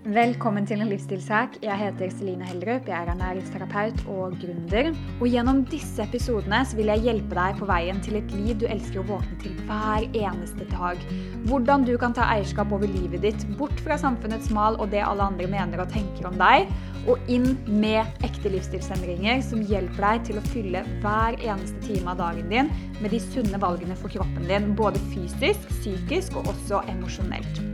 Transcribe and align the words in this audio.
Velkommen 0.00 0.64
til 0.64 0.80
en 0.80 0.88
livsstilssak. 0.88 1.58
Jeg 1.60 1.76
heter 1.76 2.08
Celine 2.14 2.46
Heldrup. 2.48 2.86
Jeg 2.88 2.96
er 2.96 3.10
ernæringsterapeut 3.12 3.98
og 4.08 4.32
gründer. 4.40 4.94
Og 5.20 5.26
gjennom 5.28 5.58
disse 5.68 6.00
episodene 6.00 6.62
vil 6.72 6.88
jeg 6.88 7.04
hjelpe 7.04 7.36
deg 7.36 7.58
på 7.58 7.68
veien 7.68 8.00
til 8.00 8.16
et 8.16 8.32
liv 8.32 8.54
du 8.62 8.64
elsker 8.64 9.02
å 9.02 9.04
våkne 9.10 9.36
til 9.42 9.52
hver 9.68 10.06
eneste 10.08 10.64
dag. 10.72 11.04
Hvordan 11.50 11.84
du 11.84 11.92
kan 12.00 12.16
ta 12.16 12.30
eierskap 12.32 12.72
over 12.72 12.88
livet 12.88 13.20
ditt, 13.26 13.44
bort 13.60 13.76
fra 13.84 14.00
samfunnets 14.00 14.48
mal 14.56 14.80
og 14.80 14.88
det 14.94 15.04
alle 15.04 15.26
andre 15.34 15.50
mener 15.52 15.84
og 15.84 15.92
tenker 15.92 16.30
om 16.30 16.40
deg, 16.40 16.72
og 17.04 17.20
inn 17.28 17.52
med 17.68 18.24
ekte 18.24 18.54
livsstilsendringer 18.56 19.44
som 19.44 19.60
hjelper 19.68 20.06
deg 20.06 20.28
til 20.30 20.40
å 20.40 20.46
fylle 20.48 20.86
hver 21.04 21.36
eneste 21.44 21.76
time 21.84 22.14
av 22.14 22.24
dagen 22.24 22.48
din 22.48 22.72
med 23.02 23.12
de 23.12 23.20
sunne 23.20 23.60
valgene 23.60 24.00
for 24.00 24.16
kroppen 24.16 24.48
din, 24.48 24.72
både 24.80 25.02
fysisk, 25.12 25.68
psykisk 25.82 26.40
og 26.40 26.54
også 26.54 26.86
emosjonelt. 26.88 27.69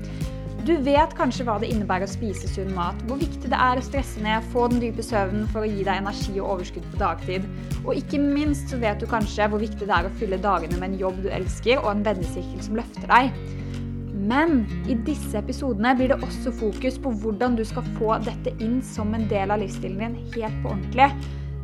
Du 0.66 0.72
vet 0.82 1.12
kanskje 1.14 1.44
hva 1.46 1.61
det 1.62 1.68
innebærer 1.70 2.08
å 2.08 2.11
spise 2.11 2.48
sunn 2.50 2.72
mat, 2.75 2.98
hvor 3.06 3.20
viktig 3.20 3.52
det 3.52 3.58
er 3.62 3.79
å 3.79 3.82
stresse 3.86 4.18
ned, 4.25 4.43
få 4.50 4.64
den 4.72 4.80
dype 4.82 5.04
søvnen 5.04 5.44
for 5.52 5.62
å 5.62 5.68
gi 5.68 5.84
deg 5.86 6.00
energi 6.00 6.40
og 6.40 6.56
overskudd 6.56 6.89
på 6.90 6.98
dagtid. 6.98 7.46
Og 7.84 7.92
ikke 8.00 8.18
minst 8.18 8.72
så 8.72 8.80
vet 8.82 8.98
du 8.98 9.06
kanskje 9.06 9.46
hvor 9.52 9.62
viktig 9.62 9.86
det 9.86 9.94
er 9.94 10.08
å 10.08 10.16
fylle 10.18 10.40
dagene 10.42 10.80
med 10.80 10.89
en 10.89 10.98
jobb 11.04 11.20
du 11.22 11.30
elsker, 11.30 11.79
og 11.84 11.92
en 11.92 12.02
vennesirkel 12.08 12.66
som 12.66 12.80
løfter 12.80 13.06
deg. 13.12 13.39
Men 14.26 14.64
i 14.90 14.98
disse 15.06 15.39
episodene 15.39 15.94
blir 15.94 16.11
det 16.11 16.18
også 16.26 16.50
fokus 16.58 16.98
på 16.98 17.14
hvordan 17.22 17.54
du 17.61 17.62
skal 17.68 17.86
få 18.00 18.18
dette 18.26 18.56
inn 18.58 18.80
som 18.82 19.14
en 19.14 19.30
del 19.30 19.54
av 19.54 19.62
livsstilen 19.62 20.03
din 20.03 20.18
helt 20.34 20.61
på 20.64 20.75
ordentlig. 20.75 21.12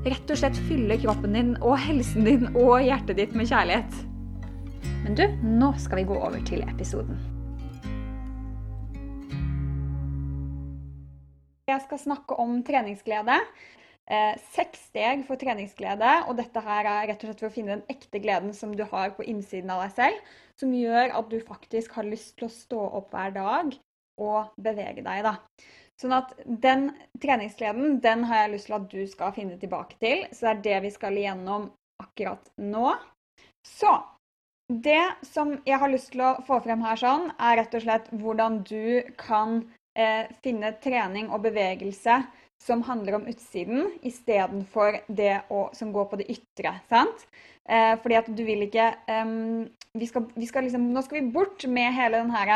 Rett 0.06 0.30
og 0.30 0.38
slett 0.44 0.64
fylle 0.70 1.02
kroppen 1.02 1.34
din 1.34 1.54
og 1.58 1.74
helsen 1.88 2.30
din 2.30 2.52
og 2.52 2.78
hjertet 2.86 3.18
ditt 3.18 3.34
med 3.34 3.50
kjærlighet. 3.50 4.00
Men 5.02 5.18
du, 5.18 5.26
nå 5.58 5.74
skal 5.82 6.04
vi 6.04 6.10
gå 6.14 6.22
over 6.22 6.38
til 6.46 6.62
episoden. 6.70 7.31
Jeg 11.72 11.86
skal 11.86 12.02
snakke 12.02 12.36
om 12.42 12.60
treningsglede. 12.66 13.38
Eh, 14.10 14.34
seks 14.52 14.88
steg 14.90 15.22
for 15.28 15.40
treningsglede. 15.40 16.14
Og 16.28 16.36
dette 16.40 16.62
her 16.64 16.88
er 16.88 17.10
rett 17.10 17.22
og 17.22 17.30
slett 17.30 17.44
for 17.44 17.50
å 17.50 17.54
finne 17.54 17.76
den 17.76 17.92
ekte 17.92 18.20
gleden 18.22 18.52
som 18.56 18.74
du 18.76 18.84
har 18.88 19.14
på 19.16 19.26
innsiden 19.28 19.72
av 19.72 19.84
deg 19.86 19.94
selv. 19.98 20.32
Som 20.60 20.74
gjør 20.76 21.14
at 21.18 21.30
du 21.30 21.38
faktisk 21.40 21.94
har 21.98 22.08
lyst 22.08 22.36
til 22.38 22.48
å 22.48 22.54
stå 22.56 22.82
opp 23.00 23.14
hver 23.14 23.34
dag 23.36 23.76
og 24.20 24.52
bevege 24.60 25.04
deg. 25.04 25.22
da. 25.24 25.36
Sånn 26.00 26.14
at 26.16 26.32
den 26.44 26.90
treningsgleden 27.22 28.00
den 28.02 28.24
har 28.26 28.44
jeg 28.44 28.54
lyst 28.56 28.68
til 28.68 28.78
at 28.78 28.88
du 28.90 29.02
skal 29.06 29.34
finne 29.36 29.58
tilbake 29.60 29.98
til. 30.02 30.26
Så 30.32 30.48
det 30.48 30.52
er 30.52 30.64
det 30.66 30.80
vi 30.88 30.94
skal 30.96 31.18
igjennom 31.18 31.70
akkurat 32.02 32.50
nå. 32.58 32.96
Så 33.62 33.92
det 34.72 35.14
som 35.26 35.54
jeg 35.66 35.78
har 35.78 35.92
lyst 35.92 36.12
til 36.14 36.24
å 36.24 36.34
få 36.46 36.58
frem 36.64 36.82
her, 36.84 36.98
sånn, 36.98 37.30
er 37.38 37.58
rett 37.60 37.74
og 37.76 37.84
slett 37.84 38.10
hvordan 38.10 38.62
du 38.66 39.02
kan 39.20 39.60
eh, 39.98 40.30
finne 40.44 40.74
trening 40.82 41.30
og 41.30 41.44
bevegelse 41.46 42.22
som 42.62 42.82
handler 42.86 43.18
om 43.18 43.26
utsiden, 43.30 43.88
istedenfor 44.06 45.00
det 45.10 45.40
å, 45.50 45.66
som 45.74 45.90
går 45.94 46.10
på 46.10 46.18
det 46.20 46.28
ytre. 46.30 46.76
sant? 46.90 47.26
Eh, 47.66 47.94
fordi 48.02 48.18
at 48.18 48.28
du 48.30 48.42
vil 48.46 48.66
ikke 48.66 48.88
um, 49.06 49.64
vi 49.94 50.08
skal, 50.08 50.26
vi 50.34 50.48
skal 50.48 50.66
liksom, 50.66 50.88
Nå 50.94 51.02
skal 51.06 51.20
vi 51.20 51.32
bort 51.34 51.62
med 51.70 51.94
hele 51.94 52.18
den 52.18 52.32
her 52.34 52.52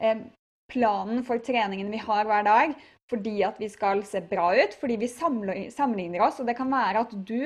eh, 0.00 0.24
planen 0.70 1.22
for 1.26 1.40
treningen 1.42 1.90
vi 1.92 2.00
har 2.02 2.26
hver 2.28 2.44
dag, 2.46 2.74
fordi 3.10 3.40
at 3.46 3.56
vi 3.58 3.68
skal 3.72 4.04
se 4.06 4.20
bra 4.22 4.52
ut, 4.54 4.74
fordi 4.78 4.98
vi 5.00 5.08
sammenligner 5.10 6.22
oss. 6.26 6.38
Og 6.38 6.46
det 6.46 6.54
kan 6.58 6.70
være 6.70 7.02
at 7.06 7.14
du 7.14 7.42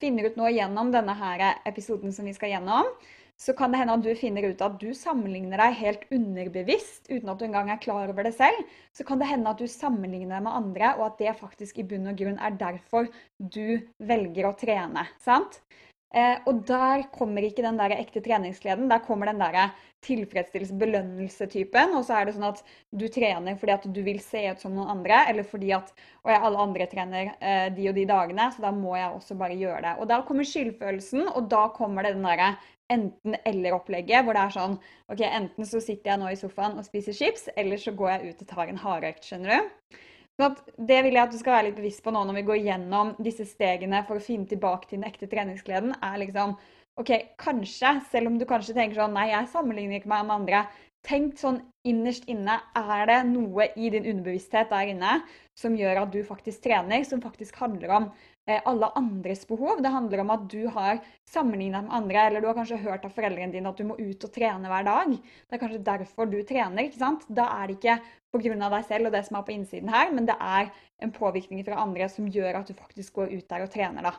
finner 0.00 0.28
ut 0.28 0.36
noe 0.38 0.52
gjennom 0.54 0.92
denne 0.94 1.16
her 1.18 1.42
episoden 1.68 2.14
som 2.14 2.28
vi 2.28 2.36
skal 2.36 2.54
gjennom, 2.54 2.92
så 3.40 3.54
kan 3.56 3.72
det 3.72 3.80
hende 3.80 3.96
at 3.96 4.04
du 4.04 4.10
finner 4.18 4.44
ut 4.50 4.62
at 4.64 4.76
du 4.82 4.90
sammenligner 4.96 5.62
deg 5.62 5.78
helt 5.80 6.02
underbevisst 6.12 7.08
uten 7.08 7.30
at 7.32 7.40
du 7.40 7.46
engang 7.46 7.70
er 7.72 7.80
klar 7.80 8.12
over 8.12 8.26
det 8.26 8.34
selv. 8.36 8.58
Så 8.92 9.06
kan 9.08 9.22
det 9.22 9.30
hende 9.30 9.54
at 9.54 9.62
du 9.62 9.68
sammenligner 9.70 10.36
deg 10.36 10.44
med 10.44 10.58
andre, 10.58 10.94
og 10.98 11.06
at 11.08 11.22
det 11.22 11.38
faktisk 11.40 11.80
i 11.80 11.86
bunn 11.88 12.10
og 12.10 12.20
grunn 12.20 12.36
er 12.36 12.58
derfor 12.60 13.08
du 13.38 13.80
velger 13.96 14.50
å 14.50 14.56
trene. 14.60 15.08
sant? 15.24 15.62
Eh, 16.10 16.40
og 16.50 16.64
der 16.66 17.04
kommer 17.14 17.44
ikke 17.46 17.62
den 17.62 17.78
der 17.78 17.94
ekte 17.94 18.20
treningsgleden. 18.24 18.88
Der 18.90 19.02
kommer 19.04 19.30
den 19.30 19.38
der 19.38 19.70
tilfredsstillelse, 20.04 20.74
belønnelse-typen. 20.80 21.94
Og 21.94 22.04
så 22.08 22.18
er 22.18 22.26
det 22.26 22.34
sånn 22.34 22.48
at 22.48 22.64
du 22.90 23.06
trener 23.12 23.56
fordi 23.60 23.76
at 23.76 23.86
du 23.86 24.00
vil 24.04 24.18
se 24.24 24.42
ut 24.50 24.64
som 24.64 24.74
noen 24.74 24.90
andre, 24.98 25.22
eller 25.30 25.46
fordi 25.46 25.70
at 25.76 25.94
og 26.24 26.32
jeg, 26.32 26.42
alle 26.42 26.66
andre 26.66 26.88
trener 26.90 27.32
eh, 27.38 27.70
de 27.76 27.88
og 27.92 27.96
de 27.96 28.04
dagene, 28.10 28.50
så 28.52 28.66
da 28.66 28.74
må 28.74 28.98
jeg 28.98 29.14
også 29.14 29.38
bare 29.38 29.56
gjøre 29.60 29.84
det. 29.86 29.94
Og 30.02 30.10
da 30.10 30.20
kommer 30.26 30.50
skyldfølelsen, 30.50 31.24
og 31.30 31.48
da 31.52 31.68
kommer 31.76 32.04
det 32.04 32.16
den 32.18 32.26
derre 32.26 32.50
enten-eller-opplegget, 32.90 34.24
hvor 34.26 34.36
det 34.36 34.44
er 34.44 34.54
sånn 34.56 34.76
OK, 35.12 35.22
enten 35.26 35.68
så 35.68 35.82
sitter 35.82 36.12
jeg 36.12 36.22
nå 36.22 36.30
i 36.32 36.38
sofaen 36.38 36.78
og 36.80 36.86
spiser 36.86 37.16
chips, 37.16 37.48
eller 37.56 37.80
så 37.80 37.94
går 37.96 38.12
jeg 38.12 38.32
ut 38.34 38.44
og 38.44 38.50
tar 38.50 38.70
en 38.70 38.80
hardøkt, 38.82 39.26
skjønner 39.26 39.54
du. 39.54 40.00
Så 40.40 40.48
det 40.88 41.02
vil 41.04 41.16
jeg 41.16 41.22
at 41.26 41.32
du 41.34 41.38
skal 41.40 41.56
være 41.58 41.68
litt 41.68 41.80
bevisst 41.80 42.02
på 42.04 42.12
nå 42.14 42.22
når 42.24 42.38
vi 42.38 42.46
går 42.48 42.60
gjennom 42.64 43.14
disse 43.20 43.44
stegene 43.48 44.04
for 44.08 44.16
å 44.16 44.24
finne 44.24 44.48
tilbake 44.48 44.88
til 44.88 45.00
den 45.00 45.08
ekte 45.10 45.28
treningsgleden, 45.28 45.96
er 46.00 46.20
liksom 46.22 46.54
OK, 47.00 47.10
kanskje, 47.40 47.94
selv 48.12 48.28
om 48.30 48.38
du 48.40 48.46
kanskje 48.48 48.74
tenker 48.76 48.98
sånn 48.98 49.14
Nei, 49.16 49.30
jeg 49.30 49.48
sammenligner 49.52 50.00
ikke 50.00 50.10
meg 50.10 50.26
med 50.28 50.42
andre. 50.42 50.64
Tenk 51.06 51.38
sånn 51.40 51.62
innerst 51.88 52.26
inne, 52.28 52.58
er 52.76 53.06
det 53.08 53.22
noe 53.30 53.70
i 53.72 53.88
din 53.92 54.04
underbevissthet 54.04 54.68
der 54.68 54.90
inne 54.92 55.14
som 55.56 55.76
gjør 55.76 56.02
at 56.02 56.12
du 56.12 56.20
faktisk 56.24 56.66
trener, 56.66 57.04
som 57.08 57.22
faktisk 57.24 57.56
handler 57.62 57.94
om 57.96 58.10
Eh, 58.50 58.60
alle 58.64 58.88
andres 58.98 59.46
behov. 59.46 59.82
Det 59.82 59.88
handler 59.92 60.22
om 60.24 60.30
at 60.34 60.46
du 60.50 60.64
har 60.74 60.98
sammenlignet 61.28 61.84
med 61.84 61.94
andre, 61.94 62.22
eller 62.26 62.40
du 62.40 62.48
har 62.48 62.56
kanskje 62.56 62.80
hørt 62.82 63.04
av 63.06 63.12
foreldrene 63.14 63.52
dine 63.52 63.70
at 63.70 63.78
du 63.78 63.84
må 63.86 63.98
ut 64.00 64.24
og 64.26 64.32
trene 64.34 64.70
hver 64.70 64.86
dag. 64.88 65.12
Det 65.12 65.56
er 65.56 65.60
kanskje 65.60 65.82
derfor 65.86 66.30
du 66.30 66.40
trener. 66.46 66.88
ikke 66.88 67.02
sant? 67.02 67.26
Da 67.28 67.46
er 67.60 67.68
det 67.68 67.76
ikke 67.78 67.98
pga. 68.32 68.70
deg 68.70 68.88
selv 68.88 69.06
og 69.06 69.12
det 69.12 69.26
som 69.26 69.36
er 69.38 69.44
på 69.46 69.54
innsiden 69.54 69.92
her, 69.92 70.10
men 70.12 70.26
det 70.26 70.36
er 70.40 70.72
en 71.02 71.12
påvirkning 71.12 71.62
fra 71.64 71.82
andre 71.84 72.08
som 72.08 72.26
gjør 72.26 72.62
at 72.62 72.66
du 72.66 72.74
faktisk 72.74 73.12
går 73.20 73.36
ut 73.36 73.48
der 73.48 73.62
og 73.62 73.70
trener. 73.70 74.02
da. 74.02 74.12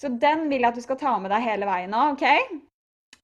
Så 0.00 0.08
den 0.08 0.48
vil 0.48 0.60
jeg 0.60 0.68
at 0.70 0.74
du 0.74 0.80
skal 0.80 0.96
ta 0.96 1.18
med 1.18 1.30
deg 1.30 1.42
hele 1.42 1.66
veien 1.66 1.90
nå. 1.90 2.12
ok? 2.14 2.24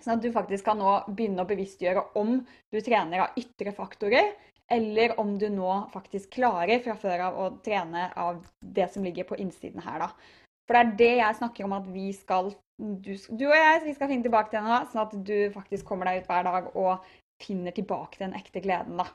Sånn 0.02 0.16
at 0.18 0.24
du 0.24 0.32
faktisk 0.34 0.66
kan 0.66 0.80
nå 0.82 0.96
begynne 1.08 1.44
å 1.44 1.48
bevisstgjøre 1.48 2.02
om 2.18 2.40
du 2.42 2.80
trener 2.82 3.24
av 3.24 3.38
ytre 3.38 3.74
faktorer, 3.76 4.32
eller 4.72 5.14
om 5.20 5.36
du 5.38 5.48
nå 5.52 5.70
faktisk 5.92 6.32
klarer 6.38 6.82
fra 6.82 6.96
før 6.98 7.26
av 7.28 7.38
å 7.38 7.48
trene 7.64 8.08
av 8.18 8.40
det 8.60 8.88
som 8.92 9.04
ligger 9.04 9.28
på 9.28 9.38
innsiden 9.42 9.82
her. 9.84 10.06
da. 10.06 10.10
For 10.66 10.78
det 10.78 10.82
er 10.82 10.98
det 10.98 11.14
jeg 11.20 11.38
snakker 11.40 11.66
om 11.66 11.74
at 11.76 11.88
vi 11.92 12.12
skal 12.16 12.52
du, 12.82 13.12
du 13.14 13.44
og 13.46 13.56
jeg 13.56 13.82
vi 13.84 13.94
skal 13.94 14.10
finne 14.10 14.26
tilbake 14.26 14.50
til 14.50 14.64
nå, 14.64 14.78
sånn 14.90 15.04
at 15.04 15.18
du 15.26 15.36
faktisk 15.54 15.86
kommer 15.86 16.08
deg 16.08 16.22
ut 16.22 16.30
hver 16.30 16.46
dag 16.48 16.70
og 16.72 17.12
finner 17.42 17.74
tilbake 17.74 18.22
den 18.22 18.34
ekte 18.38 18.62
gleden. 18.64 18.98
da. 18.98 19.06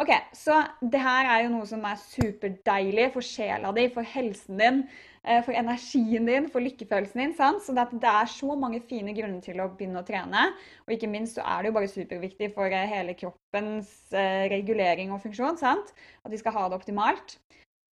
Ok, 0.00 0.10
Så 0.32 0.54
det 0.80 1.00
her 1.02 1.28
er 1.28 1.42
jo 1.44 1.50
noe 1.52 1.66
som 1.68 1.82
er 1.84 1.98
superdeilig 2.00 3.10
for 3.12 3.26
sjela 3.26 3.68
di, 3.76 3.84
for 3.92 4.06
helsen 4.06 4.56
din, 4.56 4.78
eh, 5.20 5.42
for 5.44 5.52
energien 5.52 6.24
din, 6.24 6.46
for 6.48 6.64
lykkefølelsen 6.64 7.20
din. 7.20 7.34
sant? 7.36 7.60
Så 7.60 7.74
det, 7.76 7.84
er 8.08 8.30
så 8.32 8.56
mange 8.56 8.80
fine 8.80 9.12
grunner 9.12 9.42
til 9.44 9.60
å 9.60 9.68
begynne 9.68 10.00
å 10.00 10.06
trene. 10.06 10.46
Og 10.86 10.94
ikke 10.96 11.10
minst 11.10 11.36
så 11.36 11.44
er 11.44 11.60
det 11.60 11.68
jo 11.68 11.76
bare 11.76 11.92
superviktig 11.92 12.54
for 12.54 12.72
eh, 12.72 12.88
hele 12.88 13.12
kroppens 13.12 13.92
eh, 14.16 14.48
regulering 14.48 15.12
og 15.12 15.20
funksjon. 15.20 15.60
sant? 15.60 15.92
At 16.24 16.32
vi 16.32 16.40
skal 16.40 16.56
ha 16.56 16.68
det 16.68 16.80
optimalt. 16.80 17.36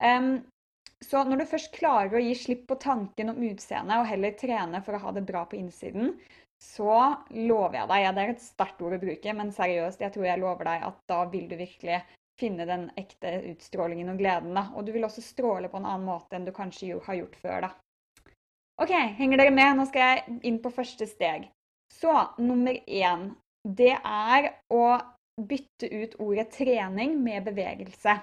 Um, 0.01 0.47
så 1.05 1.21
når 1.27 1.43
du 1.43 1.51
først 1.53 1.75
klarer 1.77 2.17
å 2.17 2.25
gi 2.25 2.35
slipp 2.35 2.65
på 2.71 2.79
tanken 2.81 3.35
om 3.35 3.45
utseendet 3.51 4.01
og 4.01 4.09
heller 4.09 4.33
trene 4.39 4.81
for 4.87 4.97
å 4.97 5.03
ha 5.03 5.13
det 5.13 5.27
bra 5.29 5.45
på 5.45 5.59
innsiden, 5.59 6.17
så 6.63 6.95
lover 7.31 7.79
jeg 7.79 7.91
deg, 7.91 8.03
ja, 8.03 8.13
det 8.15 8.23
er 8.23 8.33
et 8.35 8.43
sterkt 8.43 8.81
ord 8.83 8.97
å 8.97 9.03
bruke, 9.03 9.35
men 9.35 9.53
seriøst, 9.55 10.01
jeg 10.03 10.15
tror 10.15 10.27
jeg 10.27 10.43
lover 10.43 10.71
deg 10.71 10.87
at 10.89 11.03
da 11.11 11.21
vil 11.31 11.47
du 11.51 11.55
virkelig 11.59 12.01
finne 12.39 12.67
den 12.69 12.89
ekte 12.99 13.33
utstrålingen 13.53 14.11
og 14.13 14.19
gleden. 14.21 14.55
da. 14.55 14.69
Og 14.75 14.87
du 14.87 14.93
vil 14.95 15.07
også 15.07 15.23
stråle 15.25 15.71
på 15.71 15.81
en 15.81 15.89
annen 15.89 16.07
måte 16.07 16.39
enn 16.39 16.47
du 16.47 16.55
kanskje 16.55 16.99
har 17.05 17.19
gjort 17.19 17.39
før. 17.43 17.69
da. 17.69 17.71
OK, 18.79 18.95
henger 19.19 19.41
dere 19.41 19.55
med? 19.55 19.77
Nå 19.77 19.89
skal 19.91 20.05
jeg 20.05 20.41
inn 20.47 20.61
på 20.63 20.71
første 20.75 21.07
steg. 21.11 21.49
Så 21.91 22.13
nummer 22.39 22.77
én, 22.87 23.31
det 23.65 23.97
er 23.97 24.53
å 24.71 24.99
bytte 25.39 25.89
ut 25.91 26.15
ordet 26.23 26.51
trening 26.55 27.17
med 27.23 27.47
bevegelse. 27.47 28.15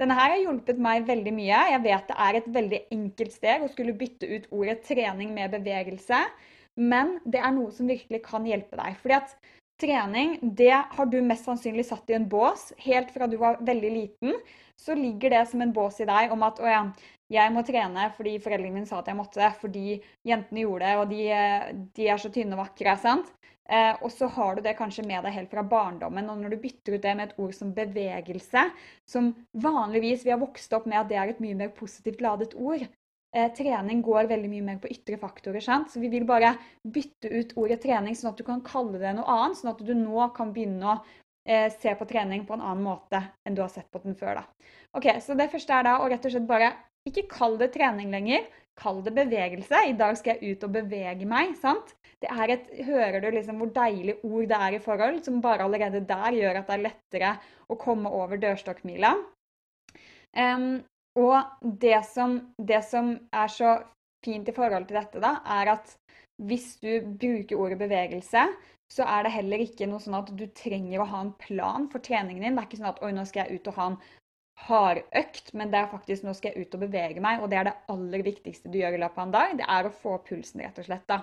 Denne 0.00 0.16
her 0.16 0.32
har 0.32 0.40
hjulpet 0.40 0.78
meg 0.80 1.04
veldig 1.08 1.32
mye. 1.36 1.58
Jeg 1.74 1.82
vet 1.84 2.08
det 2.08 2.16
er 2.24 2.38
et 2.38 2.48
veldig 2.54 2.80
enkelt 2.96 3.34
steg 3.36 3.64
å 3.64 3.68
skulle 3.68 3.96
bytte 3.96 4.28
ut 4.30 4.46
ordet 4.56 4.80
trening 4.86 5.34
med 5.36 5.52
bevegelse, 5.52 6.22
men 6.76 7.16
det 7.24 7.40
er 7.40 7.54
noe 7.56 7.72
som 7.74 7.88
virkelig 7.90 8.22
kan 8.26 8.46
hjelpe 8.46 8.78
deg. 8.78 8.98
Fordi 9.00 9.16
at 9.18 9.34
trening, 9.80 10.36
det 10.42 10.74
har 10.92 11.08
du 11.08 11.20
mest 11.24 11.48
sannsynlig 11.48 11.86
satt 11.88 12.10
i 12.12 12.16
en 12.18 12.28
bås. 12.28 12.70
Helt 12.84 13.10
fra 13.14 13.28
du 13.30 13.38
var 13.40 13.60
veldig 13.64 13.90
liten, 13.94 14.36
så 14.80 14.96
ligger 14.96 15.32
det 15.34 15.46
som 15.50 15.64
en 15.64 15.72
bås 15.76 16.00
i 16.00 16.08
deg 16.08 16.32
om 16.34 16.44
at 16.46 16.60
å 16.60 16.68
ja, 16.68 16.84
jeg 17.30 17.52
må 17.54 17.62
trene 17.66 18.08
fordi 18.16 18.38
foreldrene 18.42 18.74
mine 18.74 18.88
sa 18.88 19.00
at 19.00 19.10
jeg 19.10 19.18
måtte, 19.18 19.52
fordi 19.60 20.00
jentene 20.26 20.64
gjorde 20.64 20.88
det, 20.88 20.94
og 20.98 21.12
de, 21.12 21.84
de 21.96 22.08
er 22.10 22.20
så 22.20 22.30
tynne 22.32 22.56
og 22.56 22.64
vakre. 22.64 22.96
sant? 23.00 23.30
Eh, 23.70 23.92
og 24.02 24.10
så 24.10 24.26
har 24.34 24.56
du 24.56 24.64
det 24.64 24.74
kanskje 24.78 25.04
med 25.06 25.22
deg 25.22 25.36
helt 25.36 25.52
fra 25.52 25.62
barndommen. 25.62 26.26
Og 26.32 26.40
når 26.40 26.56
du 26.56 26.62
bytter 26.64 26.96
ut 26.96 27.04
det 27.04 27.12
med 27.14 27.28
et 27.28 27.36
ord 27.38 27.52
som 27.54 27.70
bevegelse, 27.76 28.64
som 29.06 29.30
vanligvis 29.62 30.24
vi 30.26 30.34
har 30.34 30.42
vokst 30.42 30.74
opp 30.74 30.88
med 30.90 31.04
at 31.04 31.12
det 31.12 31.20
er 31.20 31.30
et 31.30 31.44
mye 31.44 31.58
mer 31.60 31.70
positivt 31.76 32.24
ladet 32.24 32.56
ord 32.58 32.82
eh, 33.36 33.48
Trening 33.56 34.02
går 34.02 34.28
veldig 34.30 34.50
mye 34.52 34.66
mer 34.66 34.82
på 34.82 34.90
ytre 34.92 35.18
faktorer. 35.20 35.60
sant? 35.64 35.90
Så 35.90 36.02
vi 36.02 36.10
vil 36.12 36.26
bare 36.28 36.54
bytte 36.84 37.30
ut 37.30 37.56
ordet 37.56 37.80
trening, 37.82 38.16
sånn 38.16 38.32
at 38.32 38.38
du 38.40 38.46
kan 38.46 38.62
kalle 38.66 39.00
det 39.00 39.14
noe 39.16 39.28
annet. 39.28 39.60
Sånn 39.60 39.72
at 39.74 39.82
du 39.84 39.94
nå 39.94 40.28
kan 40.36 40.52
begynne 40.54 40.94
å 40.94 40.98
eh, 41.46 41.68
se 41.72 41.94
på 41.94 42.08
trening 42.08 42.46
på 42.46 42.56
en 42.56 42.64
annen 42.64 42.86
måte 42.86 43.22
enn 43.46 43.56
du 43.56 43.62
har 43.64 43.72
sett 43.72 43.90
på 43.90 44.02
den 44.04 44.18
før. 44.18 44.42
da. 44.42 44.70
Ok, 44.96 45.12
Så 45.20 45.36
det 45.38 45.50
første 45.52 45.76
er 45.76 45.86
da 45.86 45.98
å 46.00 46.08
rett 46.10 46.24
og 46.24 46.34
slett 46.34 46.48
bare 46.48 46.74
ikke 47.08 47.28
kall 47.32 47.56
det 47.60 47.70
trening 47.72 48.10
lenger, 48.12 48.44
kall 48.80 49.00
det 49.04 49.14
bevegelse. 49.16 49.86
I 49.88 49.96
dag 49.96 50.16
skal 50.18 50.36
jeg 50.36 50.56
ut 50.56 50.66
og 50.66 50.74
bevege 50.76 51.26
meg. 51.28 51.56
sant? 51.56 51.94
Det 52.20 52.28
er 52.28 52.52
et, 52.52 52.70
Hører 52.84 53.20
du 53.22 53.30
liksom 53.32 53.60
hvor 53.60 53.70
deilig 53.72 54.18
ord 54.22 54.48
det 54.50 54.58
er 54.60 54.76
i 54.76 54.82
forhold, 54.84 55.22
som 55.24 55.40
bare 55.40 55.64
allerede 55.64 56.02
der 56.06 56.36
gjør 56.36 56.60
at 56.60 56.68
det 56.68 56.76
er 56.76 56.86
lettere 56.88 57.34
å 57.70 57.78
komme 57.80 58.12
over 58.12 58.40
dørstokkmila? 58.40 59.14
Um, 60.36 60.82
og 61.18 61.64
det 61.82 62.02
som, 62.06 62.38
det 62.58 62.82
som, 62.86 63.14
er 63.32 63.48
så 63.50 63.78
fint 64.24 64.48
i 64.48 64.54
forhold 64.54 64.86
til 64.88 65.00
dette, 65.00 65.22
da, 65.22 65.38
er 65.60 65.74
at 65.74 65.96
hvis 66.40 66.76
du 66.80 66.92
bruker 67.20 67.58
ordet 67.58 67.80
bevegelse, 67.80 68.46
så 68.90 69.06
er 69.06 69.26
det 69.26 69.34
heller 69.34 69.62
ikke 69.62 69.86
noe 69.86 70.02
sånn 70.02 70.18
at 70.18 70.30
du 70.34 70.46
trenger 70.56 71.02
å 71.02 71.08
ha 71.10 71.20
en 71.24 71.34
plan 71.38 71.86
for 71.92 72.02
treningen 72.02 72.42
din. 72.42 72.56
Det 72.56 72.62
er 72.62 72.68
ikke 72.68 72.80
sånn 72.80 72.90
at 72.90 73.02
oi, 73.06 73.12
nå 73.14 73.26
skal 73.28 73.44
jeg 73.44 73.60
ut 73.60 73.70
og 73.70 73.76
ha 73.78 73.90
en 73.92 73.98
hardøkt, 74.60 75.52
men 75.56 75.70
det 75.72 75.78
er 75.80 75.92
faktisk 75.92 76.26
nå 76.26 76.34
skal 76.36 76.52
jeg 76.52 76.66
ut 76.66 76.74
og 76.76 76.82
bevege 76.84 77.22
meg, 77.24 77.40
og 77.40 77.52
det 77.52 77.60
er 77.60 77.68
det 77.70 77.76
aller 77.92 78.24
viktigste 78.26 78.72
du 78.72 78.80
gjør 78.80 78.98
i 78.98 79.02
løpet 79.04 79.20
av 79.20 79.28
en 79.28 79.36
dag. 79.36 79.54
Det 79.60 79.68
er 79.76 79.86
å 79.86 79.94
få 80.02 80.16
pulsen, 80.26 80.64
rett 80.64 80.80
og 80.82 80.88
slett. 80.88 81.06
da. 81.08 81.22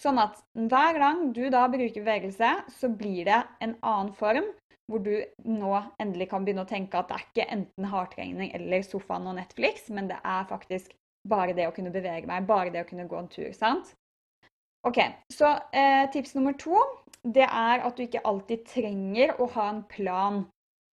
Sånn 0.00 0.20
at 0.20 0.38
hver 0.52 1.00
gang 1.00 1.22
du 1.36 1.46
da 1.52 1.64
bruker 1.72 2.02
bevegelse, 2.04 2.52
så 2.78 2.90
blir 2.92 3.24
det 3.28 3.42
en 3.64 3.76
annen 3.80 4.12
form, 4.16 4.48
hvor 4.90 5.02
du 5.02 5.14
nå 5.44 5.72
endelig 6.02 6.28
kan 6.30 6.44
begynne 6.46 6.64
å 6.66 6.70
tenke 6.70 6.98
at 6.98 7.08
det 7.10 7.16
er 7.16 7.26
ikke 7.26 7.48
enten 7.56 7.88
hardtrening 7.90 8.52
eller 8.54 8.84
sofaen 8.86 9.26
og 9.26 9.38
Netflix, 9.40 9.88
men 9.90 10.10
det 10.10 10.18
er 10.22 10.46
faktisk 10.50 10.94
bare 11.26 11.56
det 11.56 11.66
å 11.66 11.74
kunne 11.74 11.90
bevege 11.94 12.28
meg, 12.30 12.46
bare 12.46 12.70
det 12.70 12.84
å 12.84 12.88
kunne 12.88 13.08
gå 13.10 13.18
en 13.18 13.30
tur. 13.32 13.50
sant? 13.56 13.94
Ok, 14.86 15.00
Så 15.34 15.48
eh, 15.74 16.06
tips 16.14 16.36
nummer 16.36 16.54
to 16.54 16.78
det 17.26 17.42
er 17.42 17.82
at 17.82 17.96
du 17.96 18.04
ikke 18.04 18.22
alltid 18.22 18.62
trenger 18.70 19.34
å 19.42 19.48
ha 19.56 19.68
en 19.72 19.82
plan. 19.90 20.44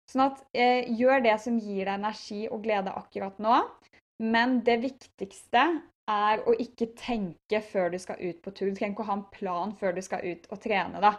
Sånn 0.08 0.24
at 0.30 0.40
eh, 0.56 0.88
gjør 0.88 1.20
det 1.26 1.36
som 1.44 1.58
gir 1.60 1.84
deg 1.84 1.98
energi 1.98 2.46
og 2.48 2.62
glede 2.64 2.94
akkurat 2.96 3.36
nå. 3.42 3.58
Men 4.22 4.62
det 4.64 4.78
viktigste 4.80 5.66
er 6.10 6.42
å 6.48 6.54
ikke 6.56 6.92
tenke 6.98 7.60
før 7.68 7.92
du 7.92 7.98
skal 8.00 8.20
ut 8.22 8.40
på 8.42 8.50
tur. 8.50 8.70
Du 8.70 8.78
trenger 8.78 8.94
ikke 8.94 9.04
å 9.04 9.10
ha 9.10 9.18
en 9.20 9.28
plan 9.34 9.74
før 9.76 9.94
du 9.96 10.02
skal 10.04 10.24
ut 10.24 10.48
og 10.50 10.62
trene. 10.62 11.02
da. 11.04 11.18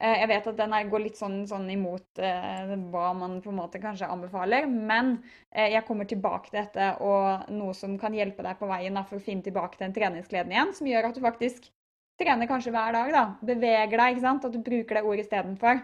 Eh, 0.00 0.16
jeg 0.24 0.28
vet 0.32 0.46
at 0.50 0.58
den 0.58 0.90
går 0.90 1.02
litt 1.04 1.18
sånn, 1.18 1.44
sånn 1.46 1.68
imot 1.70 2.18
eh, 2.18 2.72
hva 2.90 3.12
man 3.14 3.38
på 3.44 3.52
en 3.52 3.60
måte 3.60 3.78
kanskje 3.82 4.08
anbefaler, 4.10 4.66
men 4.66 5.16
eh, 5.54 5.70
jeg 5.76 5.84
kommer 5.86 6.08
tilbake 6.10 6.50
til 6.50 6.58
dette 6.58 6.88
og 7.06 7.46
noe 7.54 7.76
som 7.78 7.94
kan 8.00 8.16
hjelpe 8.16 8.42
deg 8.42 8.58
på 8.58 8.70
veien 8.70 8.98
da, 8.98 9.04
for 9.06 9.20
å 9.20 9.24
finne 9.24 9.46
tilbake 9.46 9.78
til 9.78 9.86
den 9.86 9.94
treningsgleden 9.94 10.54
igjen, 10.54 10.74
som 10.74 10.90
gjør 10.90 11.10
at 11.10 11.14
du 11.18 11.22
faktisk 11.22 11.70
trener 12.18 12.50
kanskje 12.50 12.74
hver 12.74 12.96
dag. 12.96 13.12
da, 13.14 13.24
Beveger 13.46 13.94
deg, 13.94 14.16
ikke 14.16 14.26
sant, 14.26 14.48
at 14.48 14.56
du 14.56 14.66
bruker 14.66 14.98
det 14.98 15.04
ordet 15.06 15.28
istedenfor. 15.28 15.80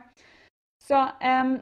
Så 0.82 1.04
eh, 1.30 1.54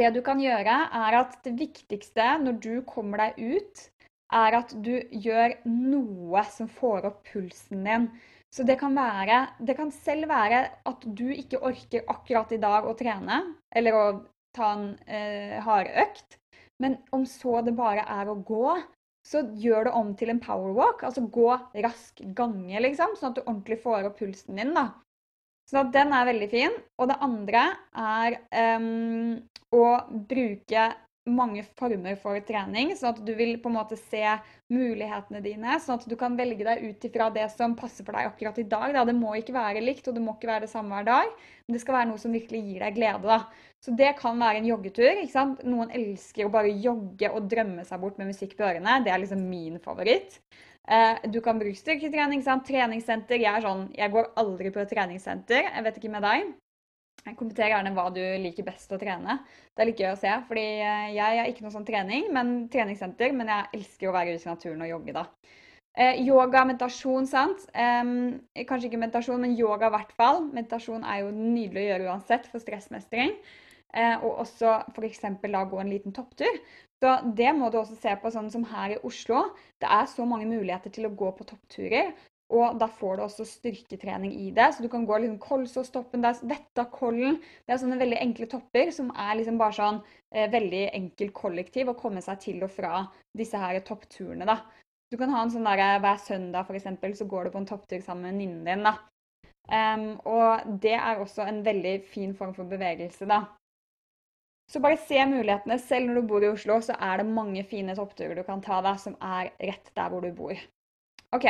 det 0.00 0.10
du 0.16 0.22
kan 0.24 0.40
gjøre, 0.40 0.80
er 1.04 1.20
at 1.20 1.36
det 1.44 1.52
viktigste 1.60 2.32
når 2.46 2.58
du 2.64 2.72
kommer 2.88 3.26
deg 3.26 3.60
ut, 3.60 3.86
er 4.32 4.56
at 4.58 4.72
du 4.84 4.94
gjør 5.12 5.54
noe 5.68 6.42
som 6.52 6.68
får 6.68 7.08
opp 7.08 7.22
pulsen 7.28 7.84
din. 7.84 8.10
Så 8.54 8.64
det 8.64 8.78
kan, 8.80 8.94
være, 8.96 9.42
det 9.60 9.76
kan 9.76 9.90
selv 9.92 10.30
være 10.30 10.62
at 10.88 11.02
du 11.04 11.26
ikke 11.34 11.60
orker 11.68 12.06
akkurat 12.08 12.52
i 12.56 12.60
dag 12.62 12.86
å 12.88 12.94
trene, 12.96 13.42
eller 13.76 13.96
å 13.96 14.04
ta 14.56 14.70
en 14.72 14.86
eh, 15.04 15.58
hardøkt. 15.64 16.38
Men 16.80 16.96
om 17.12 17.26
så 17.28 17.60
det 17.66 17.76
bare 17.76 18.06
er 18.08 18.30
å 18.30 18.38
gå, 18.46 18.78
så 19.28 19.42
gjør 19.60 19.88
det 19.88 19.92
om 19.98 20.14
til 20.16 20.32
en 20.32 20.40
power 20.40 20.72
walk. 20.76 21.04
Altså 21.04 21.26
gå 21.28 21.50
rask 21.84 22.22
gange, 22.38 22.80
liksom, 22.86 23.18
sånn 23.18 23.34
at 23.34 23.40
du 23.40 23.44
ordentlig 23.44 23.80
får 23.82 24.08
opp 24.08 24.18
pulsen 24.22 24.56
din. 24.60 24.72
da. 24.76 24.88
Så 25.68 25.84
den 25.92 26.14
er 26.16 26.28
veldig 26.30 26.48
fin. 26.48 26.78
Og 26.96 27.10
det 27.10 27.18
andre 27.24 27.64
er 27.92 28.38
um, 28.78 29.34
å 29.76 29.84
bruke 30.30 30.86
mange 31.32 31.62
former 31.78 32.16
for 32.20 32.38
trening, 32.46 32.94
sånn 32.96 33.14
at 33.14 33.20
du 33.24 33.32
vil 33.36 33.56
på 33.62 33.70
en 33.70 33.76
måte 33.78 33.98
se 34.00 34.22
mulighetene 34.72 35.40
dine. 35.44 35.78
Sånn 35.82 36.00
at 36.00 36.06
du 36.08 36.14
kan 36.20 36.36
velge 36.38 36.66
deg 36.66 36.84
ut 36.84 37.06
ifra 37.08 37.28
det 37.34 37.46
som 37.54 37.76
passer 37.78 38.06
for 38.06 38.16
deg 38.16 38.30
akkurat 38.30 38.60
i 38.60 38.66
dag. 38.68 38.92
Da. 38.96 39.04
Det 39.08 39.16
må 39.16 39.34
ikke 39.38 39.56
være 39.56 39.82
likt, 39.84 40.08
og 40.08 40.18
det 40.18 40.24
må 40.24 40.36
ikke 40.36 40.50
være 40.52 40.66
det 40.66 40.72
samme 40.72 40.94
hver 40.96 41.08
dag. 41.08 41.32
Men 41.66 41.76
det 41.76 41.82
skal 41.84 41.98
være 41.98 42.10
noe 42.12 42.22
som 42.22 42.36
virkelig 42.36 42.62
gir 42.66 42.84
deg 42.86 43.00
glede. 43.00 43.24
Da. 43.28 43.68
Så 43.84 43.94
det 43.98 44.14
kan 44.20 44.40
være 44.40 44.62
en 44.62 44.70
joggetur. 44.70 45.24
Noen 45.68 45.92
elsker 45.94 46.48
å 46.48 46.54
bare 46.54 46.72
jogge 46.72 47.32
og 47.32 47.50
drømme 47.50 47.84
seg 47.88 48.02
bort 48.02 48.18
med 48.20 48.32
musikk 48.32 48.56
på 48.58 48.66
ørene. 48.68 49.00
Det 49.04 49.14
er 49.14 49.22
liksom 49.24 49.44
min 49.50 49.78
favoritt. 49.82 50.40
Eh, 50.88 51.28
du 51.28 51.40
kan 51.44 51.60
bruke 51.60 51.76
styrketrening, 51.76 52.42
sant? 52.44 52.64
treningssenter. 52.68 53.40
Jeg 53.42 53.52
er 53.52 53.66
sånn, 53.66 53.88
jeg 53.96 54.14
går 54.14 54.32
aldri 54.40 54.72
på 54.72 54.80
et 54.82 54.90
treningssenter. 54.94 55.68
Jeg 55.68 55.84
vet 55.84 56.00
ikke 56.00 56.14
med 56.16 56.24
deg. 56.24 56.56
Kommenter 57.36 57.72
gjerne 57.72 57.92
hva 57.96 58.08
du 58.14 58.22
liker 58.42 58.66
best 58.66 58.92
å 58.94 58.98
trene. 59.00 59.38
Det 59.74 59.84
er 59.84 59.90
litt 59.90 60.02
gøy 60.02 60.12
å 60.12 60.18
se. 60.20 60.32
fordi 60.48 60.66
eh, 60.80 61.06
jeg 61.16 61.40
har 61.40 61.50
ikke 61.50 61.66
noe 61.66 61.74
sånn 61.74 61.88
trening, 61.88 62.28
men 62.34 62.52
treningssenter, 62.72 63.34
men 63.36 63.52
jeg 63.52 63.80
elsker 63.80 64.08
å 64.08 64.16
være 64.16 64.36
ute 64.36 64.48
i 64.48 64.52
naturen 64.52 64.84
og 64.86 64.92
jogge 64.94 65.16
da. 65.18 65.24
Eh, 65.98 66.20
yoga, 66.22 66.64
meditasjon, 66.68 67.26
sant. 67.26 67.64
Eh, 67.74 68.64
kanskje 68.68 68.90
ikke 68.90 69.02
meditasjon, 69.02 69.40
men 69.42 69.56
yoga 69.58 69.90
i 69.90 69.96
hvert 69.96 70.12
fall. 70.20 70.44
Meditasjon 70.54 71.02
er 71.04 71.24
jo 71.24 71.32
nydelig 71.34 71.82
å 71.82 71.88
gjøre 71.88 72.12
uansett 72.12 72.46
for 72.52 72.62
stressmestring. 72.62 73.34
Eh, 73.96 74.16
og 74.22 74.44
også 74.44 74.74
f.eks. 74.92 75.24
da 75.42 75.64
gå 75.64 75.80
en 75.80 75.90
liten 75.90 76.14
topptur. 76.14 76.60
Så 76.98 77.14
det 77.38 77.52
må 77.54 77.70
du 77.70 77.78
også 77.80 77.96
se 77.98 78.14
på, 78.20 78.30
sånn 78.34 78.50
som 78.52 78.66
her 78.68 78.96
i 78.96 79.02
Oslo. 79.06 79.48
Det 79.80 79.88
er 79.90 80.08
så 80.10 80.26
mange 80.28 80.48
muligheter 80.50 80.92
til 80.94 81.08
å 81.08 81.14
gå 81.14 81.30
på 81.38 81.46
toppturer. 81.48 82.12
Og 82.48 82.78
da 82.80 82.86
får 82.88 83.18
du 83.18 83.22
også 83.26 83.44
styrketrening 83.44 84.32
i 84.40 84.48
det. 84.56 84.70
Så 84.74 84.84
du 84.84 84.88
kan 84.88 85.04
gå 85.06 85.18
liksom 85.20 85.36
Kolsåstoppen, 85.42 86.24
Vettakollen 86.24 87.36
Det 87.66 87.74
er 87.74 87.80
sånne 87.82 87.98
veldig 88.00 88.20
enkle 88.22 88.48
topper 88.48 88.92
som 88.94 89.10
er 89.12 89.36
liksom 89.36 89.60
bare 89.60 89.76
sånn 89.76 90.00
eh, 90.32 90.48
veldig 90.50 90.86
enkel 90.96 91.32
kollektiv 91.36 91.92
å 91.92 91.98
komme 91.98 92.24
seg 92.24 92.40
til 92.46 92.64
og 92.64 92.72
fra 92.72 93.02
disse 93.36 93.60
her 93.60 93.80
toppturene, 93.84 94.48
da. 94.48 94.62
Du 95.12 95.16
kan 95.20 95.32
ha 95.32 95.42
en 95.44 95.52
sånn 95.52 95.68
der 95.68 95.84
eh, 95.84 96.00
hver 96.04 96.18
søndag 96.24 96.68
f.eks. 96.68 97.20
så 97.20 97.28
går 97.28 97.48
du 97.48 97.52
på 97.52 97.62
en 97.62 97.68
topptur 97.68 98.00
sammen 98.04 98.24
med 98.24 98.34
venninnen 98.34 98.64
din, 98.68 98.88
da. 98.88 98.96
Um, 99.68 100.14
og 100.24 100.64
det 100.80 100.94
er 100.96 101.20
også 101.20 101.44
en 101.44 101.60
veldig 101.64 101.98
fin 102.08 102.32
form 102.36 102.54
for 102.56 102.68
bevegelse, 102.68 103.28
da. 103.28 103.42
Så 104.68 104.80
bare 104.84 105.00
se 105.00 105.20
mulighetene. 105.28 105.78
Selv 105.80 106.08
når 106.08 106.20
du 106.20 106.28
bor 106.28 106.44
i 106.44 106.50
Oslo, 106.52 106.76
så 106.84 106.96
er 107.00 107.20
det 107.20 107.28
mange 107.28 107.64
fine 107.68 107.96
toppturer 107.96 108.36
du 108.36 108.44
kan 108.44 108.64
ta 108.64 108.80
da, 108.84 108.94
som 109.00 109.16
er 109.20 109.52
rett 109.60 109.92
der 109.96 110.12
hvor 110.12 110.24
du 110.24 110.32
bor. 110.36 110.56
OK, 111.36 111.46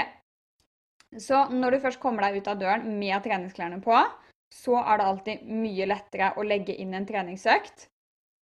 så 1.16 1.46
når 1.48 1.74
du 1.76 1.82
først 1.84 2.00
kommer 2.02 2.26
deg 2.26 2.42
ut 2.42 2.50
av 2.50 2.58
døren 2.60 2.84
med 3.00 3.22
treningsklærne 3.24 3.80
på, 3.84 4.00
så 4.52 4.80
er 4.80 4.98
det 4.98 5.06
alltid 5.06 5.48
mye 5.48 5.86
lettere 5.88 6.32
å 6.36 6.44
legge 6.44 6.76
inn 6.80 6.94
en 6.96 7.06
treningsøkt. 7.08 7.88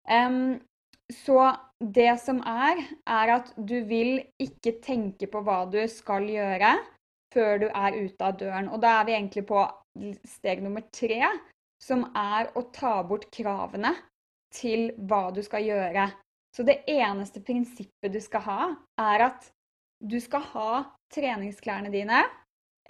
Um, 0.08 0.56
så 1.12 1.53
det 1.84 2.15
som 2.22 2.41
er, 2.48 2.81
er 3.05 3.32
at 3.36 3.53
du 3.56 3.77
vil 3.88 4.22
ikke 4.41 4.79
tenke 4.84 5.29
på 5.29 5.43
hva 5.44 5.65
du 5.69 5.82
skal 5.93 6.29
gjøre 6.31 6.77
før 7.34 7.65
du 7.65 7.67
er 7.69 7.98
ute 7.98 8.24
av 8.24 8.38
døren. 8.41 8.70
Og 8.72 8.81
da 8.81 8.98
er 9.00 9.08
vi 9.08 9.17
egentlig 9.17 9.44
på 9.48 9.65
steg 10.29 10.62
nummer 10.65 10.84
tre, 10.94 11.20
som 11.82 12.06
er 12.17 12.53
å 12.56 12.65
ta 12.72 12.96
bort 13.05 13.27
kravene 13.34 13.93
til 14.55 14.93
hva 15.08 15.29
du 15.34 15.43
skal 15.44 15.67
gjøre. 15.67 16.08
Så 16.55 16.65
det 16.65 16.84
eneste 16.88 17.43
prinsippet 17.44 18.15
du 18.15 18.20
skal 18.22 18.44
ha, 18.46 18.60
er 19.00 19.27
at 19.29 19.50
du 20.00 20.17
skal 20.22 20.44
ha 20.53 20.70
treningsklærne 21.12 21.91
dine 21.93 22.22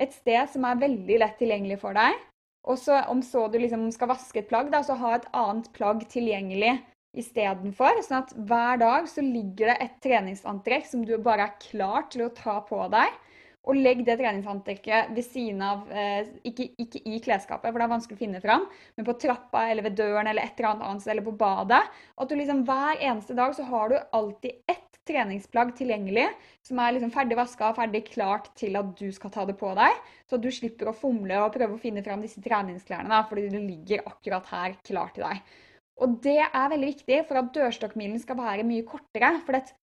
et 0.01 0.15
sted 0.15 0.51
som 0.51 0.67
er 0.67 0.81
veldig 0.81 1.21
lett 1.23 1.37
tilgjengelig 1.41 1.81
for 1.83 1.97
deg. 1.97 2.17
Og 2.65 2.81
så 2.81 3.03
om 3.13 3.21
så 3.23 3.47
du 3.53 3.59
liksom 3.61 3.91
skal 3.93 4.11
vaske 4.15 4.41
et 4.41 4.49
plagg, 4.49 4.71
da, 4.73 4.81
så 4.85 4.97
ha 4.97 5.17
et 5.17 5.29
annet 5.37 5.69
plagg 5.77 6.05
tilgjengelig 6.11 6.79
istedenfor. 7.19 8.01
Sånn 8.03 8.23
at 8.23 8.33
hver 8.49 8.81
dag 8.81 9.11
så 9.11 9.25
ligger 9.25 9.71
det 9.71 9.77
et 9.85 10.01
treningsantrekk 10.05 10.89
som 10.89 11.05
du 11.07 11.15
bare 11.23 11.51
er 11.51 11.61
klar 11.63 12.09
til 12.13 12.27
å 12.27 12.33
ta 12.35 12.59
på 12.67 12.81
deg. 12.95 13.21
Og 13.65 13.79
legg 13.81 14.03
det 14.05 14.19
treningsantrekket 14.21 15.13
ved 15.17 15.25
siden 15.25 15.63
av 15.65 15.87
eh, 15.89 16.27
ikke, 16.45 16.67
ikke, 16.83 17.01
i 17.09 17.21
klesskapet, 17.25 17.71
for 17.71 17.81
det 17.81 17.87
er 17.87 17.95
vanskelig 17.95 18.19
å 18.19 18.21
finne 18.21 18.43
fram, 18.45 18.67
men 18.99 19.07
på 19.07 19.15
trappa 19.23 19.63
eller 19.71 19.87
ved 19.87 19.97
døren 19.97 20.29
eller 20.29 20.45
et 20.45 20.61
eller 20.61 20.85
annet 20.85 21.01
sted, 21.01 21.15
eller 21.15 21.25
på 21.25 21.37
badet. 21.41 21.81
At 22.21 22.29
du 22.29 22.37
liksom 22.37 22.61
hver 22.69 23.01
eneste 23.01 23.37
dag 23.39 23.57
så 23.57 23.65
har 23.71 23.89
du 23.89 23.97
alltid 24.19 24.61
ett 24.69 24.94
treningsplagg 25.09 25.75
tilgjengelig 25.79 26.27
som 26.65 26.81
er 26.81 26.95
liksom 26.97 27.13
ferdig 27.15 27.37
vaska 27.39 27.71
og 27.71 27.79
ferdig 27.79 28.05
klart 28.09 28.49
til 28.59 28.79
at 28.81 28.91
du 28.99 29.07
skal 29.13 29.33
ta 29.35 29.45
det 29.49 29.57
på 29.61 29.71
deg. 29.77 30.01
Så 30.31 30.41
du 30.41 30.51
slipper 30.55 30.91
å 30.91 30.97
fomle 30.97 31.39
og 31.43 31.53
prøve 31.55 31.77
å 31.77 31.83
finne 31.83 32.05
fram 32.07 32.25
disse 32.25 32.43
treningsklærne, 32.45 33.11
da, 33.13 33.23
fordi 33.29 33.49
det 33.53 33.63
ligger 33.63 34.05
akkurat 34.09 34.51
her 34.53 34.77
klart 34.87 35.17
til 35.19 35.27
deg. 35.29 35.55
Og 36.03 36.19
det 36.25 36.41
er 36.43 36.71
veldig 36.73 36.91
viktig 36.91 37.21
for 37.29 37.39
at 37.39 37.53
dørstokkmilen 37.55 38.19
skal 38.23 38.41
være 38.41 38.67
mye 38.67 38.87
kortere. 38.89 39.31
For 39.47 39.57
det, 39.57 39.77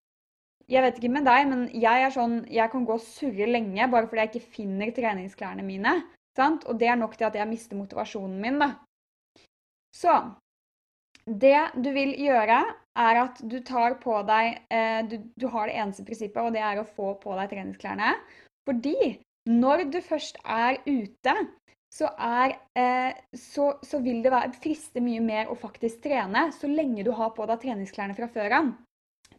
jeg 0.71 0.83
vet 0.83 0.99
ikke 0.99 1.13
med 1.13 1.27
deg, 1.27 1.47
men 1.51 1.65
jeg 1.71 2.05
er 2.07 2.13
sånn, 2.15 2.41
jeg 2.51 2.71
kan 2.73 2.87
gå 2.87 2.97
og 2.97 3.05
surre 3.05 3.47
lenge 3.47 3.87
bare 3.91 4.09
fordi 4.09 4.25
jeg 4.25 4.33
ikke 4.33 4.55
finner 4.57 4.93
treningsklærne 4.95 5.65
mine. 5.67 5.95
Sant? 6.37 6.65
Og 6.67 6.79
det 6.79 6.91
er 6.91 6.99
nok 6.99 7.17
til 7.17 7.27
at 7.27 7.35
jeg 7.39 7.49
mister 7.49 7.79
motivasjonen 7.79 8.39
min. 8.43 8.59
da. 8.59 8.73
Så 9.95 10.13
det 11.27 11.71
du 11.75 11.91
vil 11.93 12.13
gjøre, 12.17 12.61
er 12.99 13.21
at 13.23 13.39
du 13.47 13.59
tar 13.63 13.97
på 14.01 14.17
deg 14.27 14.61
eh, 14.73 15.01
du, 15.07 15.17
du, 15.39 15.47
har 15.53 15.69
det 15.69 15.77
eneste 15.79 16.05
prinsippet, 16.07 16.41
og 16.43 16.55
det 16.55 16.63
er 16.65 16.81
å 16.81 16.87
få 16.87 17.13
på 17.21 17.35
deg 17.39 17.51
treningsklærne. 17.53 18.13
Fordi 18.67 19.15
når 19.49 19.87
du 19.93 19.99
først 20.05 20.37
er 20.43 20.77
ute, 20.85 21.35
så, 21.91 22.11
er, 22.15 22.55
eh, 22.79 23.17
så, 23.35 23.73
så 23.83 23.99
vil 24.03 24.21
det 24.23 24.31
være, 24.31 24.53
friste 24.63 25.03
mye 25.03 25.23
mer 25.23 25.51
å 25.51 25.57
faktisk 25.59 26.03
trene 26.05 26.47
så 26.55 26.69
lenge 26.71 27.03
du 27.07 27.11
har 27.15 27.33
på 27.35 27.47
deg 27.49 27.63
treningsklærne 27.63 28.15
fra 28.17 28.29
før 28.31 28.57
av. 28.61 28.71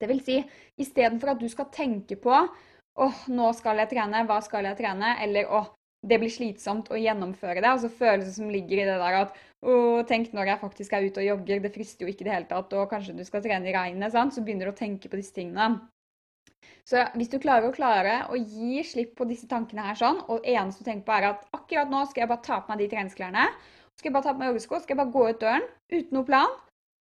Vil 0.03 0.21
si, 0.25 0.41
istedenfor 0.83 1.35
at 1.35 1.41
du 1.41 1.47
skal 1.53 1.69
tenke 1.73 2.17
på 2.19 2.35
åh, 2.35 3.21
nå 3.33 3.53
skal 3.57 3.79
jeg 3.81 3.93
trene, 3.93 4.25
hva 4.27 4.41
skal 4.45 4.67
jeg 4.67 4.79
trene? 4.81 5.15
Eller 5.23 5.49
åh, 5.49 5.71
det 6.03 6.19
blir 6.19 6.33
slitsomt 6.33 6.91
å 6.91 6.99
gjennomføre 6.99 7.61
det. 7.61 7.69
Altså 7.69 7.91
følelsen 7.93 8.35
som 8.35 8.51
ligger 8.51 8.83
i 8.83 8.87
det 8.89 8.99
der 8.99 9.19
at 9.21 9.37
å, 9.63 10.03
tenk 10.09 10.33
når 10.35 10.53
jeg 10.53 10.63
faktisk 10.65 10.95
er 10.97 11.07
ute 11.07 11.23
og 11.23 11.29
jogger, 11.29 11.63
det 11.63 11.73
frister 11.75 12.05
jo 12.05 12.11
ikke 12.11 12.25
i 12.25 12.29
det 12.29 12.35
hele 12.35 12.51
tatt, 12.51 12.75
og 12.75 12.91
kanskje 12.91 13.15
du 13.19 13.23
skal 13.27 13.45
trene 13.45 13.71
i 13.71 13.75
regnet, 13.75 14.15
sant? 14.15 14.35
så 14.35 14.43
begynner 14.43 14.69
du 14.69 14.75
å 14.75 14.79
tenke 14.79 15.11
på 15.11 15.21
disse 15.21 15.35
tingene. 15.37 15.85
Så 16.89 16.99
hvis 17.15 17.31
du 17.31 17.39
klarer 17.43 17.69
å 17.69 17.75
klare 17.75 18.17
å 18.35 18.39
gi 18.39 18.83
slipp 18.87 19.15
på 19.19 19.27
disse 19.31 19.47
tankene 19.51 19.85
her 19.87 19.99
sånn, 19.99 20.19
og 20.27 20.43
eneste 20.43 20.83
du 20.83 20.89
tenker 20.89 21.07
på 21.07 21.15
er 21.15 21.29
at 21.31 21.47
akkurat 21.55 21.91
nå 21.91 22.03
skal 22.11 22.25
jeg 22.25 22.33
bare 22.33 22.47
ta 22.49 22.59
på 22.59 22.73
meg 22.73 22.83
de 22.83 22.91
treningsklærne, 22.91 23.47
skal 23.95 24.11
jeg 24.11 24.17
bare 24.17 24.27
ta 24.27 24.35
på 24.35 24.43
meg 24.43 24.51
joggesko, 24.51 24.83
skal 24.83 24.97
jeg 24.97 25.03
bare 25.05 25.15
gå 25.15 25.25
ut 25.29 25.41
døren 25.45 25.69
uten 25.95 26.19
noe 26.19 26.27
plan. 26.27 26.59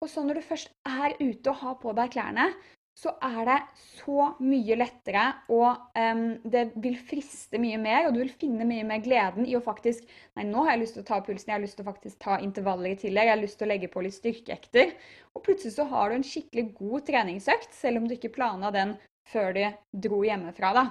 Og 0.05 0.11
så 0.13 0.23
når 0.23 0.39
du 0.39 0.47
først 0.47 0.71
er 0.87 1.17
ute 1.19 1.51
og 1.51 1.59
har 1.65 1.77
på 1.83 1.95
deg 1.99 2.15
klærne, 2.15 2.47
så 2.95 3.11
er 3.27 3.41
det 3.49 3.57
så 3.99 4.29
mye 4.39 4.77
lettere, 4.79 5.25
og 5.51 5.99
um, 5.99 6.23
det 6.47 6.69
vil 6.81 6.95
friste 7.09 7.59
mye 7.59 7.79
mer, 7.83 8.07
og 8.07 8.15
du 8.15 8.21
vil 8.23 8.35
finne 8.39 8.67
mye 8.69 8.85
mer 8.87 9.03
gleden 9.03 9.49
i 9.51 9.57
å 9.59 9.63
faktisk 9.65 10.07
Nei, 10.39 10.47
nå 10.47 10.63
har 10.63 10.75
jeg 10.75 10.83
lyst 10.85 10.97
til 10.99 11.03
å 11.05 11.09
ta 11.09 11.19
pulsen, 11.23 11.51
jeg 11.51 11.57
har 11.57 11.65
lyst 11.65 11.77
til 11.79 11.85
å 11.85 11.91
faktisk 11.91 12.21
ta 12.23 12.39
intervaller 12.43 12.95
i 12.95 12.99
tillegg, 12.99 13.29
jeg 13.29 13.35
har 13.35 13.43
lyst 13.43 13.59
til 13.61 13.69
å 13.69 13.73
legge 13.73 13.91
på 13.91 14.03
litt 14.03 14.17
styrkeekter. 14.17 14.95
Og 15.35 15.45
plutselig 15.47 15.77
så 15.77 15.87
har 15.91 16.11
du 16.11 16.17
en 16.19 16.27
skikkelig 16.27 16.65
god 16.79 17.07
treningsøkt, 17.11 17.75
selv 17.75 18.01
om 18.01 18.09
du 18.09 18.17
ikke 18.17 18.33
planla 18.35 18.71
den 18.75 18.97
før 19.31 19.55
du 19.55 19.63
dro 20.07 20.23
hjemmefra. 20.27 20.73
da. 20.75 20.85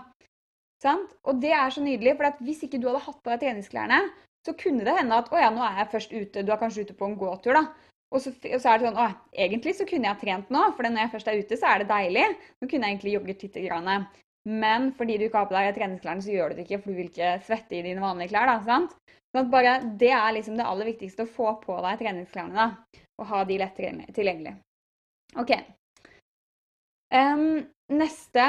Sant? 0.84 1.16
Og 1.28 1.40
det 1.44 1.52
er 1.56 1.72
så 1.72 1.84
nydelig, 1.84 2.18
for 2.20 2.44
hvis 2.44 2.64
ikke 2.68 2.80
du 2.80 2.90
hadde 2.90 3.04
hatt 3.06 3.20
på 3.24 3.32
deg 3.32 3.44
treningsklærne, 3.46 4.00
så 4.44 4.56
kunne 4.60 4.84
det 4.84 4.96
hende 4.98 5.20
at 5.20 5.32
å 5.32 5.40
ja, 5.40 5.50
nå 5.56 5.64
er 5.64 5.80
jeg 5.80 5.92
først 5.94 6.16
ute, 6.16 6.44
du 6.44 6.52
er 6.52 6.60
kanskje 6.60 6.88
ute 6.88 6.96
på 7.00 7.08
en 7.08 7.20
gåtur, 7.20 7.56
da. 7.56 7.92
Og 8.14 8.22
så, 8.22 8.30
og 8.30 8.60
så, 8.62 8.70
er 8.70 8.80
det 8.80 8.86
sånn 8.86 9.00
Å, 9.02 9.08
egentlig 9.46 9.74
så 9.78 9.88
kunne 9.90 10.10
jeg 10.12 10.22
trent 10.22 10.52
nå, 10.54 10.66
for 10.78 10.86
når 10.86 11.06
jeg 11.06 11.14
først 11.16 11.30
er 11.32 11.40
ute, 11.42 11.58
så 11.58 11.72
er 11.72 11.82
det 11.82 11.90
deilig. 11.90 12.28
Nå 12.62 12.70
kunne 12.70 12.90
jeg 12.90 12.96
egentlig 12.96 13.16
jogget 13.16 13.46
litt. 13.48 13.60
Grann. 13.64 14.08
Men 14.50 14.90
fordi 14.98 15.18
du 15.18 15.28
ikke 15.28 15.42
har 15.42 15.50
på 15.50 15.56
deg 15.56 15.76
treningsklærne, 15.78 16.24
så 16.24 16.34
gjør 16.34 16.52
du 16.52 16.60
det 16.60 16.66
ikke, 16.68 16.82
for 16.84 16.92
du 16.92 17.00
vil 17.00 17.10
ikke 17.10 17.36
svette 17.48 17.78
i 17.78 17.84
dine 17.86 18.04
vanlige 18.04 18.34
klær. 18.34 18.50
da, 18.50 18.58
sant? 18.66 18.96
Sånn 19.34 19.46
at 19.46 19.54
bare, 19.54 19.78
Det 20.00 20.12
er 20.12 20.36
liksom 20.36 20.60
det 20.60 20.68
aller 20.68 20.92
viktigste, 20.92 21.26
å 21.26 21.36
få 21.38 21.56
på 21.64 21.80
deg 21.86 22.02
treningsklærne 22.02 22.58
da, 22.58 22.68
og 23.22 23.30
ha 23.32 23.44
de 23.50 23.60
lett 23.62 23.80
tilgjengelig. 24.14 24.58
OK. 25.40 25.56
Um, 27.14 27.64
neste 27.94 28.46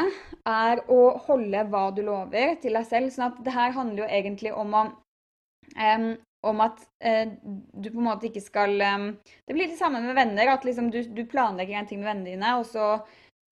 er 0.49 0.83
å 0.93 1.01
holde 1.27 1.65
hva 1.71 1.87
du 1.95 2.03
lover 2.05 2.57
til 2.61 2.77
deg 2.77 2.87
selv. 2.89 3.13
sånn 3.13 3.31
at 3.31 3.41
det 3.45 3.55
her 3.55 3.73
handler 3.77 4.05
jo 4.05 4.13
egentlig 4.19 4.53
om 4.53 4.75
å 4.75 4.85
um, 4.89 6.11
om 6.51 6.63
at 6.65 6.81
eh, 7.01 7.35
du 7.45 7.91
på 7.91 8.01
en 8.01 8.09
måte 8.09 8.29
ikke 8.29 8.43
skal 8.45 8.75
eh, 8.81 9.11
Det 9.47 9.57
blir 9.57 9.71
det 9.71 9.79
samme 9.79 10.03
med 10.05 10.17
venner. 10.17 10.55
At 10.55 10.67
liksom 10.67 10.91
du, 10.95 11.03
du, 11.05 11.25
planlegger 11.31 11.79
en 11.79 11.89
ting 11.91 12.03
med 12.03 12.11
vennene 12.13 12.35
dine, 12.35 12.53
og 12.61 12.67
så, 12.69 12.99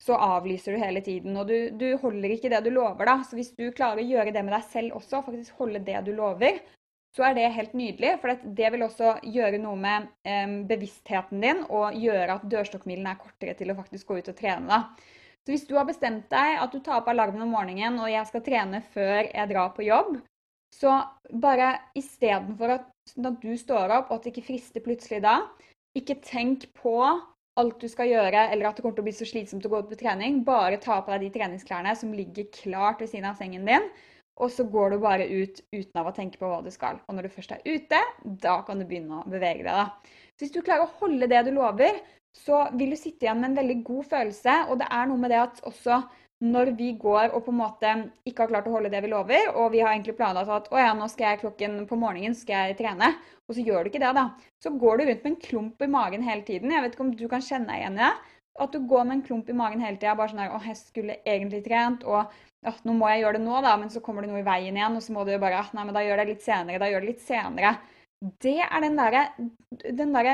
så 0.03 0.19
avlyser 0.19 0.75
du 0.77 0.83
hele 0.83 1.03
tiden. 1.05 1.37
Og 1.39 1.49
du, 1.49 1.57
du, 1.79 1.89
holder 2.03 2.37
ikke 2.37 2.53
det 2.53 2.63
du 2.67 2.71
lover, 2.75 3.09
da. 3.09 3.19
Så 3.27 3.39
hvis 3.39 3.55
du 3.59 3.71
klarer 3.75 4.03
å 4.03 4.07
gjøre 4.07 4.35
det 4.35 4.45
med 4.45 4.57
deg 4.57 4.69
selv 4.73 5.01
også, 5.01 5.25
faktisk 5.27 5.63
holde 5.63 5.85
det 5.87 6.05
du 6.07 6.13
lover, 6.17 6.61
så 7.13 7.27
er 7.29 7.37
det 7.37 7.49
helt 7.53 7.75
nydelig. 7.77 8.15
For 8.23 8.45
det 8.61 8.75
vil 8.75 8.87
også 8.87 9.17
gjøre 9.29 9.61
noe 9.63 9.79
med 9.81 10.13
eh, 10.29 10.61
bevisstheten 10.69 11.43
din, 11.45 11.65
og 11.69 11.99
gjøre 11.99 12.39
at 12.39 12.47
dørstokkmilen 12.55 13.11
er 13.11 13.21
kortere 13.21 13.57
til 13.59 13.73
å 13.73 13.79
faktisk 13.81 14.13
gå 14.13 14.23
ut 14.23 14.33
og 14.33 14.39
trene. 14.39 14.69
da. 14.69 15.19
Så 15.43 15.51
hvis 15.51 15.65
du 15.67 15.75
har 15.75 15.87
bestemt 15.89 16.29
deg 16.31 16.61
at 16.63 16.71
du 16.71 16.79
tar 16.79 17.01
opp 17.01 17.09
alarmen 17.11 17.43
om 17.43 17.51
morgenen 17.51 17.99
og 17.99 18.11
jeg 18.13 18.29
skal 18.29 18.45
trene 18.47 18.79
før 18.93 19.25
jeg 19.27 19.51
drar 19.51 19.73
på 19.75 19.83
jobb, 19.83 20.21
så 20.73 21.03
bare 21.43 21.75
istedenfor 21.99 22.79
at, 22.79 22.89
at 23.13 23.43
du 23.43 23.53
står 23.59 23.93
opp, 23.99 24.11
og 24.11 24.19
at 24.19 24.25
det 24.25 24.33
ikke 24.33 24.49
frister 24.53 24.85
plutselig 24.85 25.21
da, 25.25 25.43
ikke 25.99 26.21
tenk 26.25 26.71
på 26.79 26.97
alt 27.61 27.83
du 27.83 27.89
skal 27.91 28.09
gjøre, 28.09 28.47
eller 28.53 28.69
at 28.69 28.79
det 28.79 28.85
kommer 28.85 28.97
til 28.97 29.05
å 29.05 29.09
bli 29.11 29.15
så 29.17 29.29
slitsomt 29.29 29.67
å 29.69 29.73
gå 29.73 29.83
ut 29.83 29.91
på 29.91 29.99
trening. 30.01 30.41
Bare 30.47 30.81
ta 30.81 31.03
på 31.05 31.13
deg 31.13 31.27
de 31.27 31.35
treningsklærne 31.35 31.93
som 31.99 32.15
ligger 32.17 32.49
klart 32.55 33.03
ved 33.03 33.13
siden 33.13 33.29
av 33.29 33.37
sengen 33.41 33.69
din. 33.69 33.91
Og 34.41 34.49
så 34.49 34.65
går 34.65 34.95
du 34.95 35.03
bare 35.03 35.27
ut 35.29 35.61
uten 35.75 36.01
av 36.01 36.09
å 36.09 36.15
tenke 36.17 36.41
på 36.41 36.49
hva 36.49 36.63
du 36.65 36.71
skal. 36.73 37.03
Og 37.05 37.17
når 37.17 37.29
du 37.29 37.35
først 37.35 37.53
er 37.53 37.67
ute, 37.69 38.01
da 38.25 38.57
kan 38.65 38.81
du 38.81 38.87
begynne 38.89 39.21
å 39.21 39.29
bevege 39.29 39.67
deg. 39.67 39.77
da. 39.77 40.17
Så 40.33 40.47
hvis 40.47 40.55
du 40.55 40.63
klarer 40.65 40.87
å 40.87 40.95
holde 41.03 41.29
det 41.29 41.43
du 41.45 41.53
lover, 41.59 42.01
så 42.33 42.65
vil 42.81 42.95
du 42.95 42.97
sitte 42.97 43.27
igjen 43.27 43.43
med 43.43 43.51
en 43.51 43.59
veldig 43.61 43.79
god 43.85 44.09
følelse. 44.15 44.55
Og 44.73 44.81
det 44.81 44.89
er 44.89 45.11
noe 45.11 45.21
med 45.21 45.35
det 45.35 45.43
at 45.43 45.61
også 45.69 46.01
når 46.43 46.73
vi 46.75 46.91
går 46.99 47.31
og 47.37 47.45
på 47.47 47.53
en 47.53 47.61
måte 47.61 47.91
ikke 48.27 48.45
har 48.45 48.51
klart 48.51 48.67
å 48.67 48.75
holde 48.75 48.91
det 48.91 49.03
vi 49.05 49.11
lover, 49.13 49.53
og 49.55 49.71
vi 49.75 49.83
har 49.83 49.93
egentlig 49.93 50.17
planlagt 50.19 50.51
at 50.51 50.69
å 50.75 50.81
ja, 50.81 50.91
nå 50.99 51.07
skal 51.11 51.31
jeg 51.31 51.43
klokken 51.45 51.77
på 51.87 51.99
morgenen 52.01 52.35
skal 52.35 52.73
jeg 52.73 52.81
trene, 52.81 53.13
og 53.47 53.55
så 53.55 53.63
gjør 53.63 53.85
du 53.85 53.93
ikke 53.93 54.03
det, 54.03 54.11
da. 54.19 54.27
Så 54.63 54.73
går 54.75 54.99
du 54.99 55.05
rundt 55.07 55.23
med 55.23 55.33
en 55.33 55.41
klump 55.47 55.85
i 55.85 55.91
magen 55.95 56.27
hele 56.27 56.43
tiden. 56.47 56.75
Jeg 56.75 56.83
vet 56.83 56.97
ikke 56.97 57.07
om 57.07 57.15
du 57.19 57.27
kan 57.31 57.45
kjenne 57.47 57.71
deg 57.71 57.85
igjen 57.85 57.99
i 58.01 58.03
det. 58.03 58.13
At 58.63 58.75
du 58.75 58.83
går 58.85 59.07
med 59.09 59.17
en 59.17 59.25
klump 59.25 59.49
i 59.49 59.57
magen 59.57 59.81
hele 59.81 59.97
tida. 59.97 60.17
Bare 60.19 60.29
sånn 60.29 60.43
her 60.43 60.53
Å, 60.53 60.61
jeg 60.67 60.77
skulle 60.77 61.21
egentlig 61.23 61.63
trent, 61.65 62.03
og 62.05 62.35
ja, 62.63 62.75
nå 62.87 62.95
må 62.99 63.09
jeg 63.13 63.23
gjøre 63.23 63.39
det 63.39 63.47
nå, 63.47 63.57
da, 63.65 63.73
men 63.81 63.91
så 63.95 64.03
kommer 64.05 64.25
det 64.27 64.33
noe 64.33 64.43
i 64.43 64.47
veien 64.47 64.77
igjen, 64.77 64.99
og 64.99 65.05
så 65.05 65.15
må 65.15 65.25
du 65.27 65.33
bare 65.41 65.65
Nei, 65.73 65.87
men 65.87 65.97
da 65.97 66.05
gjør 66.05 66.23
det 66.23 66.29
litt 66.35 66.45
senere. 66.45 66.83
Da 66.83 66.91
gjør 66.91 67.05
det 67.05 67.13
litt 67.15 67.25
senere. 67.25 67.77
Det 68.43 68.59
er 68.63 68.85
den 68.85 68.99
derre 68.99 69.23
der 69.83 70.33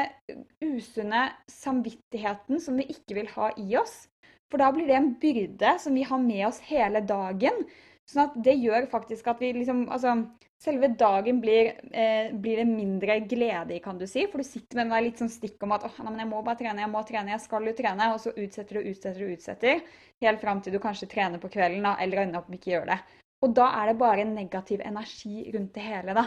usunne 0.65 1.29
samvittigheten 1.49 2.61
som 2.61 2.81
vi 2.81 2.88
ikke 2.93 3.17
vil 3.21 3.31
ha 3.37 3.53
i 3.61 3.71
oss. 3.81 4.07
For 4.49 4.61
da 4.62 4.71
blir 4.73 4.88
det 4.88 4.97
en 4.97 5.12
byrde 5.21 5.76
som 5.83 5.95
vi 5.97 6.07
har 6.09 6.21
med 6.23 6.47
oss 6.49 6.61
hele 6.69 7.02
dagen. 7.05 7.67
Sånn 8.09 8.25
at 8.25 8.37
det 8.40 8.55
gjør 8.57 8.87
faktisk 8.88 9.26
at 9.28 9.40
vi 9.43 9.52
liksom 9.52 9.83
Altså, 9.93 10.14
selve 10.59 10.88
dagen 10.99 11.43
blir, 11.43 11.75
eh, 11.93 12.33
blir 12.33 12.57
det 12.62 12.67
mindre 12.67 13.19
glede 13.28 13.76
i, 13.76 13.83
kan 13.85 13.99
du 13.99 14.07
si. 14.07 14.25
For 14.26 14.40
du 14.40 14.49
sitter 14.49 14.81
med 14.81 14.90
en 14.90 15.05
litt 15.05 15.21
sånn 15.21 15.31
stikk 15.31 15.62
om 15.62 15.76
at 15.76 15.85
åh, 15.85 16.00
nei, 16.02 16.11
men 16.11 16.25
jeg 16.25 16.31
må 16.33 16.43
bare 16.43 16.59
trene, 16.62 16.83
jeg 16.83 16.90
må 16.90 17.05
trene, 17.07 17.35
jeg 17.35 17.45
skal 17.45 17.69
jo 17.69 17.76
trene. 17.76 18.11
Og 18.14 18.21
så 18.25 18.33
utsetter 18.33 18.81
du, 18.81 18.90
utsetter 18.90 19.21
du, 19.21 19.37
utsetter. 19.37 19.87
Helt 20.25 20.40
fram 20.40 20.62
til 20.62 20.73
du 20.73 20.81
kanskje 20.83 21.11
trener 21.12 21.38
på 21.43 21.52
kvelden, 21.52 21.85
da, 21.85 21.97
eller 22.00 22.25
ender 22.25 22.40
opp 22.40 22.49
med 22.49 22.59
ikke 22.59 22.75
gjør 22.75 22.93
det. 22.95 22.99
Og 23.45 23.55
da 23.55 23.71
er 23.78 23.93
det 23.93 23.99
bare 24.00 24.25
negativ 24.26 24.81
energi 24.83 25.50
rundt 25.55 25.75
det 25.76 25.85
hele, 25.85 26.17
da. 26.17 26.26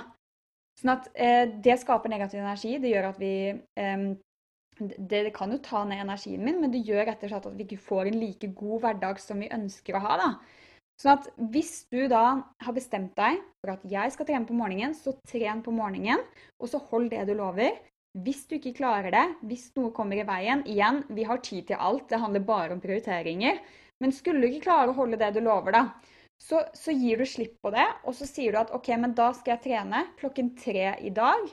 Sånn 0.80 0.94
at 0.94 1.10
eh, 1.14 1.46
det 1.62 1.82
skaper 1.82 2.14
negativ 2.14 2.40
energi. 2.40 2.78
Det 2.80 2.94
gjør 2.94 3.10
at 3.10 3.20
vi 3.20 3.34
eh, 3.52 4.06
det, 4.82 5.22
det, 5.28 5.34
kan 5.36 5.54
jo 5.54 5.60
ta 5.64 5.84
ned 5.86 6.02
energien 6.04 6.44
min, 6.46 6.60
men 6.62 6.74
det 6.74 6.84
gjør 6.88 7.06
rett 7.10 7.24
og 7.24 7.32
slett 7.32 7.48
at 7.50 7.56
vi 7.58 7.68
ikke 7.68 7.86
får 7.86 8.10
en 8.10 8.20
like 8.22 8.50
god 8.58 8.86
hverdag 8.86 9.22
som 9.22 9.42
vi 9.44 9.52
ønsker 9.54 9.98
å 9.98 10.04
ha. 10.06 10.18
da. 10.22 10.30
Sånn 11.02 11.18
at 11.18 11.30
hvis 11.54 11.74
du 11.94 12.04
da 12.12 12.26
har 12.62 12.76
bestemt 12.76 13.16
deg 13.18 13.40
for 13.62 13.74
at 13.74 13.86
jeg 13.90 14.14
skal 14.14 14.28
trene 14.28 14.50
på 14.50 14.58
morgenen, 14.58 14.94
så 14.98 15.16
tren 15.30 15.64
på 15.66 15.74
morgenen, 15.74 16.22
og 16.62 16.70
så 16.70 16.82
hold 16.92 17.10
det 17.14 17.24
du 17.30 17.34
lover. 17.40 17.80
Hvis 18.22 18.44
du 18.50 18.58
ikke 18.58 18.76
klarer 18.82 19.14
det, 19.14 19.24
hvis 19.48 19.70
noe 19.78 19.94
kommer 19.96 20.20
i 20.20 20.26
veien 20.28 20.66
Igjen, 20.68 21.06
vi 21.16 21.24
har 21.24 21.40
tid 21.46 21.70
til 21.70 21.80
alt, 21.80 22.10
det 22.12 22.20
handler 22.20 22.44
bare 22.46 22.76
om 22.76 22.82
prioriteringer. 22.84 23.62
Men 24.04 24.14
skulle 24.14 24.44
du 24.44 24.50
ikke 24.50 24.68
klare 24.68 24.92
å 24.92 24.98
holde 24.98 25.20
det 25.22 25.32
du 25.38 25.40
lover, 25.46 25.78
da, 25.78 25.84
så, 26.42 26.64
så 26.74 26.94
gir 26.94 27.22
du 27.22 27.26
slipp 27.30 27.60
på 27.62 27.72
det, 27.74 27.86
og 28.04 28.16
så 28.18 28.28
sier 28.28 28.54
du 28.54 28.60
at 28.62 28.74
OK, 28.76 28.90
men 29.00 29.14
da 29.18 29.30
skal 29.38 29.56
jeg 29.56 29.66
trene 29.68 30.06
klokken 30.20 30.56
tre 30.58 30.96
i 31.00 31.14
dag. 31.14 31.50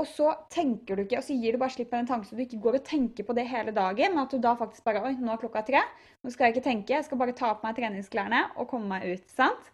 Og 0.00 0.08
så 0.10 0.32
tenker 0.50 0.96
du 0.96 1.04
ikke, 1.04 1.20
og 1.20 1.26
så 1.26 1.36
gir 1.38 1.54
du 1.54 1.60
bare 1.62 1.74
slipp 1.74 1.92
på 1.92 1.98
den 2.00 2.08
tanken 2.08 2.26
så 2.26 2.36
du 2.36 2.42
ikke 2.42 2.62
går 2.64 2.80
og 2.80 2.86
tenker 2.88 3.26
på 3.26 3.36
det 3.36 3.46
hele 3.50 3.74
dagen. 3.74 4.16
Men 4.16 4.24
at 4.24 4.34
du 4.34 4.42
da 4.42 4.56
faktisk 4.58 4.84
bare 4.86 5.04
Oi, 5.06 5.14
nå 5.20 5.30
er 5.34 5.42
klokka 5.42 5.62
tre. 5.66 5.84
Nå 6.24 6.32
skal 6.34 6.48
jeg 6.48 6.56
ikke 6.56 6.66
tenke. 6.66 6.96
Jeg 6.96 7.06
skal 7.06 7.20
bare 7.20 7.36
ta 7.36 7.52
på 7.54 7.66
meg 7.66 7.78
treningsklærne 7.78 8.42
og 8.56 8.68
komme 8.72 8.90
meg 8.90 9.06
ut. 9.12 9.30
sant? 9.30 9.70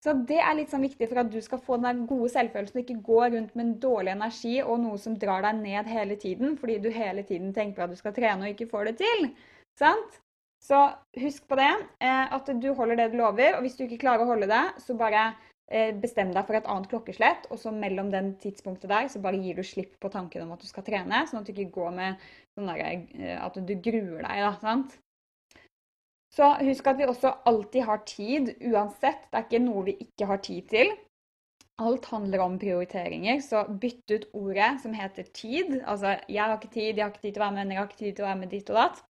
Så 0.00 0.14
det 0.28 0.38
er 0.40 0.54
litt 0.56 0.70
sånn 0.72 0.86
viktig 0.86 1.10
for 1.10 1.20
at 1.20 1.28
du 1.28 1.40
skal 1.44 1.60
få 1.60 1.76
den 1.82 2.06
gode 2.08 2.30
selvfølelsen 2.32 2.78
og 2.78 2.86
ikke 2.86 3.02
gå 3.04 3.18
rundt 3.34 3.52
med 3.52 3.64
en 3.66 3.74
dårlig 3.82 4.14
energi 4.14 4.54
og 4.62 4.80
noe 4.80 5.00
som 5.00 5.18
drar 5.20 5.44
deg 5.44 5.58
ned 5.60 5.90
hele 5.92 6.16
tiden 6.16 6.54
fordi 6.56 6.78
du 6.80 6.88
hele 6.94 7.24
tiden 7.28 7.50
tenker 7.52 7.84
at 7.84 7.92
du 7.92 7.98
skal 7.98 8.14
trene 8.16 8.46
og 8.46 8.54
ikke 8.54 8.70
får 8.70 8.88
det 8.88 8.94
til. 9.02 9.28
Sant? 9.76 10.16
Så 10.60 10.78
husk 11.20 11.44
på 11.48 11.56
det, 11.56 11.68
eh, 12.04 12.32
at 12.32 12.48
du 12.62 12.72
holder 12.76 12.96
det 12.96 13.10
du 13.12 13.20
lover. 13.20 13.56
Og 13.56 13.64
hvis 13.64 13.76
du 13.76 13.84
ikke 13.84 14.00
klarer 14.02 14.24
å 14.24 14.32
holde 14.32 14.48
det, 14.48 14.64
så 14.84 14.96
bare 14.96 15.30
bestem 16.02 16.32
deg 16.34 16.46
for 16.48 16.58
et 16.58 16.66
annet 16.66 16.88
klokkeslett, 16.90 17.44
og 17.50 17.58
så 17.62 17.70
mellom 17.70 18.08
den 18.10 18.32
tidspunktet 18.42 18.90
der 18.90 19.06
så 19.12 19.20
bare 19.22 19.38
gir 19.38 19.54
du 19.54 19.62
slipp 19.62 19.92
på 20.02 20.10
tanken 20.10 20.42
om 20.42 20.56
at 20.56 20.64
du 20.64 20.66
skal 20.66 20.82
trene, 20.86 21.22
sånn 21.30 21.44
at 21.44 21.46
du 21.46 21.52
ikke 21.54 21.76
går 21.76 21.92
med 21.94 22.24
sånn 22.58 22.72
der, 22.72 23.04
eh, 23.14 23.36
at 23.38 23.54
du 23.54 23.74
gruer 23.78 24.24
deg. 24.24 24.42
da, 24.42 24.50
sant? 24.62 24.98
Så 26.30 26.46
husk 26.62 26.86
at 26.86 26.98
vi 26.98 27.06
også 27.10 27.32
alltid 27.50 27.86
har 27.86 28.02
tid, 28.06 28.50
uansett. 28.70 29.24
Det 29.30 29.38
er 29.38 29.46
ikke 29.46 29.62
noe 29.64 29.86
vi 29.88 29.96
ikke 30.04 30.28
har 30.30 30.42
tid 30.46 30.68
til. 30.70 30.92
Alt 31.80 32.06
handler 32.12 32.44
om 32.44 32.58
prioriteringer, 32.60 33.40
så 33.42 33.64
bytt 33.82 34.12
ut 34.14 34.26
ordet 34.36 34.72
som 34.82 34.94
heter 34.94 35.26
tid. 35.34 35.80
Altså 35.86 36.20
'jeg 36.28 36.42
har 36.44 36.58
ikke 36.58 36.74
tid', 36.74 36.96
'jeg 36.96 37.04
har 37.04 37.10
ikke 37.10 37.22
tid 37.22 37.34
til 37.34 37.42
å 37.42 37.46
være 37.46 37.56
med', 37.56 37.70
'jeg 37.70 37.78
har 37.78 37.88
ikke 37.88 38.04
tid 38.04 38.16
til 38.16 38.24
å 38.24 38.28
være 38.28 38.38
med 38.38 38.50
ditt 38.50 38.70
og 38.70 38.76
datt'. 38.76 39.02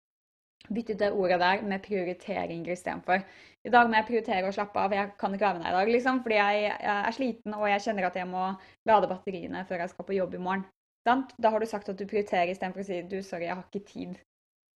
Bytt 0.69 0.89
ut 0.89 0.99
det 0.99 1.11
ordet 1.11 1.39
der 1.39 1.61
med 1.61 1.81
prioriteringer 1.81 2.71
istedenfor. 2.71 3.23
I 3.67 3.71
dag 3.73 3.89
må 3.89 3.97
jeg 3.97 4.07
prioritere 4.07 4.47
å 4.47 4.55
slappe 4.55 4.79
av. 4.79 4.93
Jeg 4.95 5.11
kan 5.19 5.33
ikke 5.35 5.45
være 5.45 5.59
med 5.59 5.65
deg 5.65 5.73
i 5.73 5.77
dag, 5.77 5.91
liksom, 5.95 6.21
fordi 6.23 6.37
jeg, 6.39 6.61
jeg, 6.69 6.97
er 7.09 7.15
sliten 7.15 7.55
og 7.57 7.65
jeg 7.67 7.83
kjenner 7.85 8.07
at 8.07 8.19
jeg 8.19 8.29
må 8.29 8.45
lade 8.87 9.09
batteriene 9.11 9.65
før 9.67 9.83
jeg 9.83 9.93
skal 9.93 10.07
på 10.07 10.15
jobb 10.15 10.37
i 10.37 10.41
morgen. 10.45 10.65
Sant? 11.07 11.33
Da 11.41 11.51
har 11.51 11.59
du 11.59 11.67
sagt 11.67 11.91
at 11.91 11.99
du 11.99 12.07
prioriterer 12.07 12.51
istedenfor 12.53 12.83
å 12.83 12.87
si 12.87 13.01
du, 13.11 13.19
sorry, 13.25 13.49
jeg 13.49 13.57
har 13.57 13.65
ikke 13.65 13.87
tid. 13.87 14.15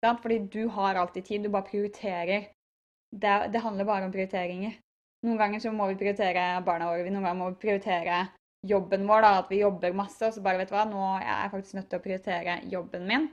Sant? 0.04 0.20
Fordi 0.24 0.42
du 0.52 0.68
har 0.76 1.00
alltid 1.00 1.28
tid, 1.30 1.46
du 1.46 1.54
bare 1.54 1.70
prioriterer. 1.70 2.50
Det, 3.14 3.34
det 3.54 3.64
handler 3.64 3.88
bare 3.88 4.08
om 4.10 4.14
prioriteringer. 4.14 4.76
Noen 5.24 5.40
ganger 5.40 5.64
så 5.64 5.72
må 5.72 5.88
vi 5.88 6.00
prioritere 6.00 6.46
barna 6.66 6.90
våre, 6.92 7.08
noen 7.08 7.24
ganger 7.24 7.40
må 7.40 7.50
vi 7.54 7.62
prioritere 7.62 8.26
jobben 8.68 9.08
vår, 9.08 9.24
da, 9.24 9.32
at 9.40 9.52
vi 9.52 9.62
jobber 9.62 9.96
masse, 9.96 10.24
og 10.28 10.36
så 10.36 10.44
bare 10.44 10.60
vet 10.60 10.72
du 10.72 10.76
hva, 10.76 10.84
nå 10.88 11.04
er 11.20 11.28
jeg 11.28 11.52
faktisk 11.54 11.78
nødt 11.78 11.90
til 11.92 12.00
å 12.00 12.04
prioritere 12.04 12.60
jobben 12.72 13.08
min. 13.08 13.30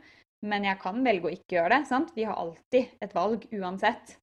Men 0.47 0.65
jeg 0.67 0.79
kan 0.83 1.03
velge 1.05 1.29
å 1.29 1.35
ikke 1.35 1.59
gjøre 1.59 1.75
det. 1.75 1.87
sant? 1.91 2.15
Vi 2.17 2.27
har 2.27 2.39
alltid 2.39 3.03
et 3.03 3.15
valg 3.15 3.47
uansett. 3.59 4.17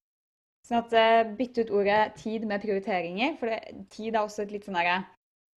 Sånn 0.67 0.81
at 0.83 0.95
uh, 0.97 1.36
Bytte 1.38 1.63
ut 1.63 1.71
ordet 1.79 2.17
'tid' 2.19 2.47
med 2.47 2.63
prioriteringer. 2.63 3.38
For 3.39 3.51
det, 3.51 3.86
tid 3.93 4.15
er 4.15 4.24
også 4.24 4.43
et 4.43 4.51
litt 4.55 4.67
sånn 4.67 4.79
derre 4.79 5.05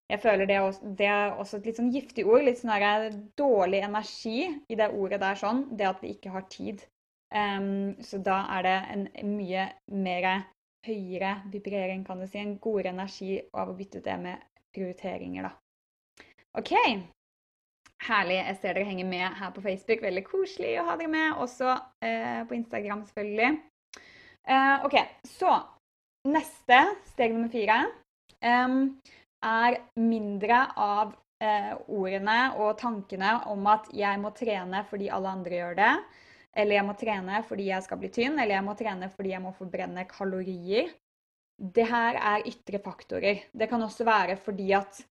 Jeg 0.08 0.22
føler 0.24 0.48
det 0.48 0.56
er, 0.56 0.64
også, 0.64 0.90
det 1.00 1.08
er 1.12 1.34
også 1.36 1.58
et 1.58 1.66
litt 1.68 1.80
sånn 1.80 1.92
giftig 1.92 2.24
ord. 2.28 2.46
Litt 2.48 2.62
sånn 2.62 2.72
derre 2.72 3.10
dårlig 3.40 3.82
energi 3.84 4.46
i 4.72 4.78
det 4.80 4.92
ordet 4.96 5.20
der 5.24 5.40
sånn. 5.40 5.66
Det 5.80 5.88
at 5.88 6.04
vi 6.04 6.14
ikke 6.16 6.32
har 6.32 6.46
tid. 6.52 6.86
Um, 7.36 7.98
så 8.00 8.22
da 8.24 8.38
er 8.56 8.64
det 8.64 8.78
en 8.94 9.34
mye 9.36 9.66
mer 9.92 10.30
høyere 10.88 11.34
vibrering, 11.52 12.06
kan 12.08 12.24
du 12.24 12.28
si. 12.28 12.40
En 12.40 12.56
godere 12.64 12.96
energi 12.96 13.42
av 13.52 13.72
å 13.72 13.76
bytte 13.76 14.00
ut 14.00 14.08
det 14.08 14.18
med 14.24 14.48
prioriteringer, 14.76 15.50
da. 15.50 15.52
OK. 16.58 16.72
Herlig. 18.08 18.38
Jeg 18.40 18.60
ser 18.62 18.78
dere 18.78 18.88
henger 18.88 19.10
med 19.10 19.28
her 19.42 19.52
på 19.52 19.64
Facebook. 19.66 20.04
Veldig 20.06 20.24
koselig 20.28 20.78
å 20.80 20.88
ha 20.88 20.96
dere 21.00 21.12
med. 21.12 21.36
Også 21.44 21.74
eh, 22.06 22.44
på 22.48 22.56
Instagram, 22.62 23.04
selvfølgelig. 23.10 23.58
Uh, 24.48 24.86
OK, 24.88 24.96
så 25.28 25.58
neste, 26.32 26.80
steg 27.12 27.34
nummer 27.34 27.52
fire, 27.52 27.82
um, 28.40 28.94
er 29.44 29.80
mindre 30.00 30.62
av 30.80 31.12
uh, 31.12 31.74
ordene 31.92 32.38
og 32.56 32.78
tankene 32.80 33.34
om 33.52 33.68
at 33.68 33.90
jeg 33.96 34.22
må 34.24 34.32
trene 34.38 34.86
fordi 34.88 35.10
alle 35.12 35.34
andre 35.36 35.60
gjør 35.60 35.76
det, 35.82 35.92
eller 36.58 36.80
jeg 36.80 36.88
må 36.88 36.96
trene 37.02 37.42
fordi 37.50 37.68
jeg 37.74 37.86
skal 37.86 38.00
bli 38.02 38.12
tynn, 38.14 38.40
eller 38.40 38.56
jeg 38.56 38.68
må 38.70 38.78
trene 38.80 39.12
fordi 39.12 39.36
jeg 39.36 39.44
må 39.44 39.52
forbrenne 39.58 40.08
kalorier. 40.10 40.96
Det 41.58 41.86
her 41.90 42.18
er 42.22 42.48
ytre 42.48 42.80
faktorer. 42.86 43.44
Det 43.52 43.68
kan 43.68 43.84
også 43.84 44.08
være 44.08 44.40
fordi 44.40 44.72
at 44.78 45.04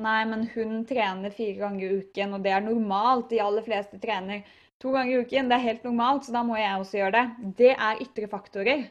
Nei, 0.00 0.22
men 0.24 0.46
hun 0.54 0.84
trener 0.88 1.32
fire 1.34 1.58
ganger 1.58 1.82
i 1.84 1.96
uken, 2.00 2.36
og 2.36 2.44
det 2.44 2.52
er 2.54 2.62
normalt. 2.64 3.26
De 3.32 3.40
aller 3.42 3.64
fleste 3.66 3.98
trener 4.00 4.46
to 4.80 4.92
ganger 4.94 5.12
i 5.12 5.24
uken. 5.24 5.50
Det 5.50 5.56
er 5.56 5.66
helt 5.68 5.84
normalt, 5.86 6.26
så 6.26 6.34
da 6.34 6.42
må 6.46 6.56
jeg 6.58 6.78
også 6.78 7.00
gjøre 7.00 7.14
det. 7.16 7.52
Det 7.58 7.72
er 7.74 8.02
ytre 8.04 8.28
faktorer. 8.32 8.86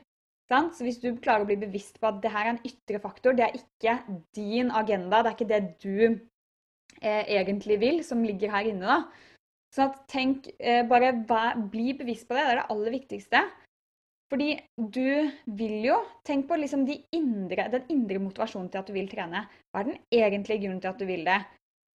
Sant? 0.49 0.73
Så 0.75 0.85
hvis 0.85 0.99
du 1.01 1.11
klarer 1.21 1.45
å 1.45 1.49
bli 1.49 1.59
bevisst 1.61 1.99
på 2.01 2.09
at 2.09 2.21
det 2.23 2.31
her 2.33 2.47
er 2.47 2.55
en 2.55 2.63
ytre 2.65 3.01
faktor, 3.01 3.35
det 3.37 3.45
er 3.45 3.57
ikke 3.59 3.95
din 4.37 4.71
agenda, 4.73 5.21
det 5.21 5.31
er 5.31 5.37
ikke 5.37 5.49
det 5.51 5.63
du 5.83 5.97
eh, 7.01 7.25
egentlig 7.37 7.77
vil, 7.81 7.99
som 8.05 8.25
ligger 8.25 8.53
her 8.55 8.69
inne, 8.71 8.97
da. 8.97 9.27
Så 9.69 9.91
tenk, 10.09 10.49
eh, 10.57 10.81
bare 10.89 11.13
bli 11.69 11.91
bevisst 11.93 12.25
på 12.27 12.33
det. 12.33 12.45
Det 12.47 12.53
er 12.55 12.61
det 12.63 12.69
aller 12.73 12.95
viktigste. 12.97 13.43
Fordi 14.29 14.49
du 14.77 15.29
vil 15.57 15.75
jo 15.87 15.97
Tenk 16.25 16.45
på 16.49 16.57
liksom 16.61 16.83
de 16.85 16.99
indre, 17.17 17.65
den 17.73 17.87
indre 17.89 18.19
motivasjonen 18.21 18.69
til 18.69 18.81
at 18.81 18.89
du 18.89 18.93
vil 18.93 19.07
trene. 19.09 19.47
Hva 19.71 19.81
er 19.81 19.87
den 19.87 20.01
egentlige 20.13 20.61
grunnen 20.65 20.81
til 20.83 20.91
at 20.91 20.99
du 20.99 21.05
vil 21.09 21.23
det? 21.25 21.39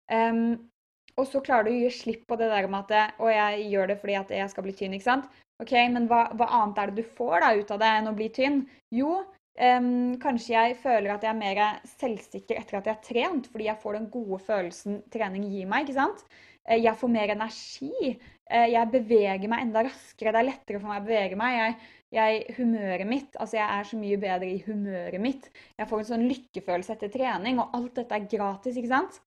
Um, 0.09 0.71
og 1.17 1.29
så 1.29 1.41
klarer 1.45 1.67
du 1.67 1.73
å 1.73 1.79
gi 1.83 1.91
slipp 1.93 2.25
på 2.29 2.37
det 2.39 2.49
der 2.51 2.67
med 2.71 2.91
at 2.91 3.19
Og 3.21 3.29
jeg 3.31 3.69
gjør 3.71 3.91
det 3.91 3.99
fordi 4.01 4.17
at 4.19 4.33
jeg 4.33 4.49
skal 4.51 4.65
bli 4.65 4.75
tynn. 4.77 4.93
ikke 4.97 5.09
sant? 5.09 5.29
Ok, 5.61 5.73
Men 5.93 6.07
hva, 6.09 6.25
hva 6.33 6.49
annet 6.59 6.79
er 6.81 6.91
det 6.91 7.03
du 7.03 7.15
får 7.17 7.43
da 7.43 7.53
ut 7.55 7.71
av 7.71 7.79
det 7.79 7.91
enn 7.99 8.09
å 8.09 8.15
bli 8.17 8.29
tynn? 8.33 8.63
Jo, 8.91 9.19
um, 9.59 10.15
kanskje 10.23 10.55
jeg 10.55 10.79
føler 10.81 11.13
at 11.13 11.23
jeg 11.23 11.31
er 11.31 11.39
mer 11.39 11.61
selvsikker 11.99 12.57
etter 12.59 12.79
at 12.79 12.89
jeg 12.89 12.97
har 12.97 13.05
trent, 13.05 13.51
fordi 13.51 13.69
jeg 13.69 13.81
får 13.83 13.99
den 13.99 14.09
gode 14.13 14.41
følelsen 14.47 15.03
trening 15.13 15.45
gir 15.45 15.69
meg. 15.69 15.85
ikke 15.85 15.99
sant? 16.01 16.25
Eh, 16.65 16.79
jeg 16.83 16.95
får 16.99 17.11
mer 17.11 17.33
energi. 17.33 18.13
Eh, 18.49 18.69
jeg 18.71 18.91
beveger 18.93 19.51
meg 19.51 19.65
enda 19.67 19.83
raskere. 19.87 20.31
Det 20.31 20.41
er 20.41 20.49
lettere 20.49 20.79
for 20.79 20.91
meg 20.91 21.03
å 21.03 21.07
bevege 21.07 21.39
meg. 21.39 21.57
Jeg, 21.59 21.91
jeg, 22.13 22.55
humøret 22.59 23.09
mitt, 23.09 23.37
altså 23.41 23.57
jeg 23.57 23.67
er 23.67 23.89
så 23.89 23.99
mye 23.99 24.19
bedre 24.21 24.49
i 24.49 24.63
humøret 24.67 25.21
mitt. 25.21 25.49
Jeg 25.79 25.89
får 25.89 26.03
en 26.03 26.09
sånn 26.11 26.27
lykkefølelse 26.29 26.95
etter 26.95 27.13
trening, 27.13 27.61
og 27.61 27.77
alt 27.77 27.95
dette 27.99 28.19
er 28.19 28.27
gratis. 28.31 28.77
ikke 28.79 28.93
sant? 28.93 29.21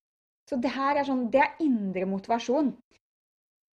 Så 0.47 0.59
det 0.63 0.73
her 0.77 0.99
er 0.99 1.09
sånn, 1.09 1.27
det 1.33 1.43
er 1.43 1.63
indre 1.65 2.07
motivasjon. 2.09 2.71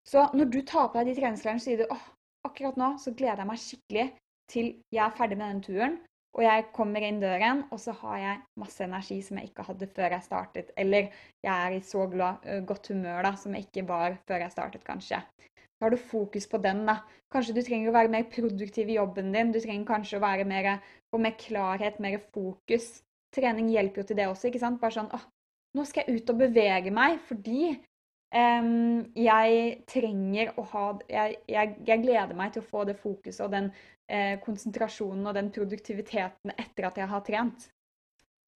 Så 0.10 0.28
når 0.38 0.52
du 0.54 0.60
tar 0.66 0.90
på 0.90 1.00
deg 1.00 1.12
de 1.12 1.20
treningsklærne, 1.20 1.62
sier 1.64 1.82
du 1.82 1.90
åh, 1.94 2.06
akkurat 2.48 2.78
nå 2.80 2.94
så 3.02 3.14
gleder 3.14 3.44
jeg 3.44 3.50
meg 3.50 3.64
skikkelig 3.64 4.06
til 4.50 4.70
jeg 4.94 5.04
er 5.06 5.18
ferdig 5.18 5.38
med 5.38 5.52
den 5.54 5.66
turen, 5.66 5.98
og 6.38 6.46
jeg 6.46 6.68
kommer 6.74 7.04
inn 7.06 7.20
døren, 7.22 7.64
og 7.74 7.82
så 7.82 7.94
har 8.04 8.18
jeg 8.22 8.42
masse 8.62 8.84
energi 8.86 9.18
som 9.26 9.40
jeg 9.40 9.50
ikke 9.50 9.66
hadde 9.66 9.90
før 9.96 10.14
jeg 10.16 10.26
startet. 10.26 10.72
Eller 10.78 11.10
jeg 11.46 11.54
er 11.54 11.76
i 11.76 11.82
så 11.86 12.06
glad, 12.10 12.46
godt 12.70 12.92
humør 12.94 13.26
da, 13.26 13.34
som 13.38 13.56
jeg 13.58 13.66
ikke 13.68 13.86
var 13.90 14.18
før 14.30 14.46
jeg 14.46 14.54
startet, 14.54 14.86
kanskje. 14.86 15.22
Da 15.80 15.88
har 15.88 15.94
du 15.94 15.98
fokus 15.98 16.46
på 16.52 16.60
den. 16.62 16.84
da. 16.86 17.00
Kanskje 17.34 17.56
du 17.56 17.62
trenger 17.64 17.90
å 17.90 17.96
være 17.96 18.14
mer 18.14 18.26
produktiv 18.30 18.90
i 18.92 18.98
jobben 19.00 19.34
din. 19.34 19.54
Du 19.56 19.60
trenger 19.64 19.88
kanskje 19.88 20.20
å 20.20 20.24
være 20.24 20.46
mer, 20.46 20.84
få 21.10 21.22
mer 21.24 21.38
klarhet, 21.40 22.02
mer 22.04 22.20
fokus. 22.34 23.00
Trening 23.36 23.70
hjelper 23.72 24.04
jo 24.04 24.10
til 24.10 24.20
det 24.20 24.28
også. 24.28 24.50
ikke 24.50 24.62
sant? 24.62 24.82
Bare 24.82 24.98
sånn 24.98 25.12
åh, 25.16 25.26
nå 25.78 25.86
skal 25.86 26.08
jeg 26.08 26.22
ut 26.22 26.34
og 26.34 26.42
bevege 26.42 26.94
meg 26.94 27.20
fordi 27.28 27.74
um, 28.36 29.04
jeg 29.18 29.82
trenger 29.90 30.54
å 30.58 30.66
ha 30.74 30.86
jeg, 31.10 31.42
jeg, 31.50 31.76
jeg, 31.88 32.04
gleder 32.06 32.38
meg 32.38 32.54
til 32.54 32.64
å 32.64 32.70
få 32.70 32.86
det 32.90 32.98
fokuset 33.00 33.44
og 33.46 33.54
den 33.54 33.70
uh, 33.74 34.36
konsentrasjonen 34.46 35.30
og 35.30 35.38
den 35.38 35.52
produktiviteten 35.56 36.56
etter 36.56 36.90
at 36.90 36.98
jeg 37.02 37.12
har 37.12 37.26
trent. 37.28 37.70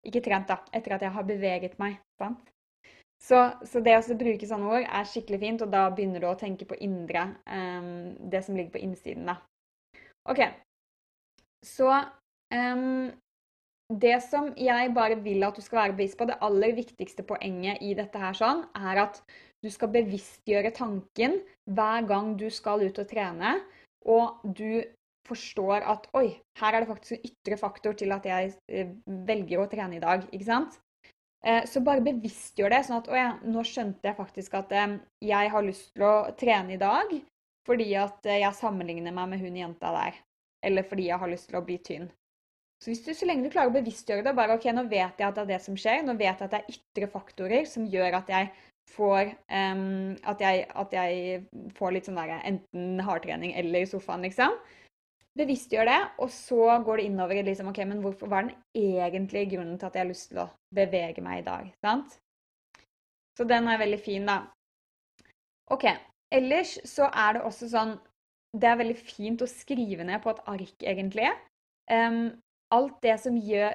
Ikke 0.02 0.22
trent, 0.24 0.48
da. 0.50 0.58
Etter 0.74 0.96
at 0.96 1.04
jeg 1.06 1.14
har 1.14 1.28
beveget 1.28 1.78
meg. 1.78 2.00
sant? 2.18 2.48
Så, 3.22 3.38
så, 3.70 3.78
det 3.78 3.94
å 3.94 4.16
bruke 4.18 4.48
sånne 4.50 4.70
ord 4.74 4.84
er 4.88 5.06
skikkelig 5.06 5.38
fint, 5.38 5.62
og 5.62 5.70
da 5.70 5.84
begynner 5.94 6.24
du 6.24 6.26
å 6.26 6.38
tenke 6.38 6.66
på 6.66 6.78
indre. 6.82 7.28
Um, 7.46 8.16
det 8.32 8.42
som 8.42 8.56
ligger 8.58 8.74
på 8.74 8.82
innsiden, 8.82 9.30
da. 9.30 9.36
OK. 10.26 10.42
Så 11.62 11.86
um, 11.86 13.12
Det 13.92 14.16
som 14.24 14.52
jeg 14.56 14.92
bare 14.96 15.18
vil 15.20 15.44
at 15.44 15.56
du 15.58 15.62
skal 15.64 15.82
være 15.82 15.96
bevisst 15.98 16.16
på, 16.16 16.26
det 16.28 16.38
aller 16.40 16.72
viktigste 16.76 17.24
poenget 17.28 17.82
i 17.84 17.92
dette 17.98 18.18
her 18.18 18.36
sånn, 18.36 18.64
er 18.78 19.02
at 19.04 19.20
du 19.62 19.68
skal 19.70 19.92
bevisstgjøre 19.92 20.72
tanken 20.74 21.38
hver 21.70 22.06
gang 22.08 22.32
du 22.40 22.48
skal 22.50 22.82
ut 22.86 22.98
og 22.98 23.08
trene, 23.10 23.58
og 24.08 24.40
du 24.56 24.82
forstår 25.28 25.84
at 25.86 26.08
oi, 26.18 26.28
her 26.58 26.74
er 26.74 26.82
det 26.82 26.90
faktisk 26.90 27.14
en 27.16 27.28
ytre 27.28 27.58
faktor 27.60 27.98
til 27.98 28.14
at 28.14 28.24
jeg 28.26 28.54
eh, 28.68 28.94
velger 29.28 29.62
å 29.62 29.68
trene 29.70 29.98
i 29.98 30.02
dag. 30.02 30.24
ikke 30.32 30.48
sant? 30.48 30.80
Eh, 31.44 31.62
så 31.70 31.82
bare 31.84 32.04
bevisstgjør 32.06 32.74
det. 32.74 32.80
sånn 32.86 32.98
at 32.98 33.10
å 33.10 33.18
ja, 33.18 33.28
nå 33.44 33.62
skjønte 33.66 34.08
jeg 34.08 34.18
faktisk 34.18 34.56
at 34.58 34.74
eh, 34.74 34.96
jeg 35.22 35.52
har 35.54 35.66
lyst 35.66 35.92
til 35.94 36.06
å 36.08 36.16
trene 36.38 36.74
i 36.74 36.80
dag 36.80 37.14
fordi 37.62 37.92
at 37.94 38.26
jeg 38.26 38.58
sammenligner 38.58 39.14
meg 39.14 39.28
med 39.30 39.42
hun 39.44 39.60
jenta 39.60 39.92
der. 39.94 40.16
Eller 40.66 40.86
fordi 40.86 41.06
jeg 41.12 41.18
har 41.22 41.30
lyst 41.30 41.46
til 41.50 41.60
å 41.60 41.62
bli 41.66 41.76
tynn. 41.78 42.08
Så 42.82 42.90
hvis 42.90 43.04
du, 43.06 43.12
så 43.14 43.28
lenge 43.28 43.46
du 43.46 43.52
klarer 43.52 43.70
å 43.70 43.76
bevisstgjøre 43.76 44.24
det, 44.26 44.34
bare 44.34 44.56
ok, 44.58 44.66
nå 44.74 44.82
vet 44.90 45.20
jeg 45.20 45.28
at 45.28 45.36
det 45.38 45.42
er 45.44 45.50
det 45.52 45.62
som 45.62 45.78
skjer, 45.78 46.00
nå 46.02 46.16
vet 46.18 46.32
jeg 46.32 46.48
at 46.48 46.54
det 46.54 46.60
er 46.60 46.72
ytre 46.74 47.08
faktorer 47.12 47.68
som 47.70 47.86
gjør 47.86 48.18
at 48.18 48.32
jeg 48.32 48.48
får 48.90 49.28
um, 49.54 50.16
at, 50.26 50.42
jeg, 50.42 50.64
at, 50.82 50.96
jeg, 50.96 51.44
får 51.78 51.94
litt 51.94 52.08
sånn 52.08 52.18
der 52.18 52.32
enten 52.40 53.04
hardtrening 53.06 53.54
eller 53.60 53.86
sofaen, 53.86 54.26
liksom 54.26 54.56
bevisstgjør 55.38 55.88
det, 55.88 56.00
og 56.20 56.28
så 56.34 56.64
går 56.84 57.00
det 57.00 57.04
innover 57.08 57.38
i 57.40 57.44
liksom, 57.46 57.70
ok, 57.70 57.80
men 57.88 58.02
hvorfor, 58.04 58.28
hva 58.28 58.42
er 58.42 58.50
den 58.50 58.88
egentlige 58.98 59.54
grunnen 59.54 59.78
til 59.80 59.88
at 59.88 59.96
jeg 59.96 60.04
har 60.04 60.10
lyst 60.10 60.28
til 60.32 60.42
å 60.42 60.50
bevege 60.76 61.24
meg 61.24 61.40
i 61.40 61.46
dag. 61.46 61.70
sant? 61.84 62.18
Så 63.38 63.46
den 63.48 63.68
er 63.70 63.80
veldig 63.80 64.00
fin, 64.02 64.28
da. 64.28 64.42
OK. 65.72 65.86
Ellers 66.32 66.76
så 66.88 67.08
er 67.08 67.36
det 67.36 67.42
også 67.44 67.68
sånn 67.68 67.90
Det 68.56 68.68
er 68.68 68.78
veldig 68.80 68.96
fint 68.96 69.42
å 69.44 69.48
skrive 69.48 70.04
ned 70.04 70.20
på 70.24 70.32
et 70.32 70.40
ark, 70.52 70.74
egentlig. 70.84 71.30
Um, 71.88 72.34
alt, 72.72 72.98
det 73.04 73.16
gjør, 73.46 73.74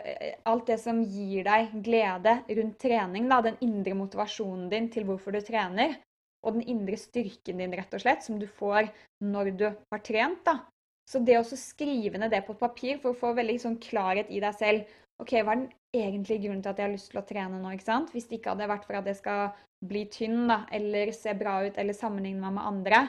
alt, 0.50 0.68
det 0.68 0.78
som 0.82 1.02
gir 1.04 1.46
deg 1.48 1.74
glede 1.86 2.40
rundt 2.48 2.80
trening, 2.82 3.28
da, 3.30 3.42
den 3.46 3.60
indre 3.66 3.96
motivasjonen 3.98 4.70
din 4.74 4.90
til 4.94 5.06
hvorfor 5.08 5.36
du 5.36 5.42
trener, 5.46 5.98
og 6.46 6.58
den 6.58 6.68
indre 6.70 6.98
styrken 7.00 7.62
din, 7.62 7.76
rett 7.78 7.94
og 7.94 8.04
slett, 8.04 8.26
som 8.26 8.40
du 8.42 8.48
får 8.48 8.90
når 9.24 9.52
du 9.60 9.68
har 9.70 10.04
trent, 10.06 10.42
da, 10.46 10.60
så 11.08 11.22
det 11.24 11.38
å 11.40 11.46
skrive 11.48 12.20
ned 12.20 12.34
det 12.34 12.44
på 12.46 12.56
et 12.56 12.64
papir 12.64 12.98
for 13.02 13.14
å 13.14 13.20
få 13.20 13.34
veldig 13.38 13.60
sånn 13.64 13.78
klarhet 13.84 14.32
i 14.34 14.42
deg 14.44 14.58
selv 14.58 14.98
OK, 15.22 15.32
hva 15.42 15.56
er 15.56 15.62
den 15.64 15.70
egentlige 15.98 16.44
grunnen 16.44 16.60
til 16.62 16.72
at 16.74 16.80
jeg 16.80 16.86
har 16.86 16.94
lyst 16.94 17.10
til 17.10 17.22
å 17.22 17.26
trene 17.26 17.62
nå? 17.62 17.72
ikke 17.74 17.88
sant? 17.88 18.12
Hvis 18.14 18.28
det 18.30 18.38
ikke 18.38 18.54
hadde 18.54 18.70
vært 18.70 18.86
for 18.86 19.00
at 19.00 19.08
jeg 19.10 19.18
skal 19.18 19.48
bli 19.88 20.04
tynn 20.14 20.44
da, 20.50 20.60
eller 20.74 21.10
se 21.16 21.34
bra 21.38 21.56
ut 21.66 21.80
eller 21.80 21.98
sammenligne 21.98 22.42
meg 22.44 22.58
med 22.58 22.70
andre. 22.70 23.00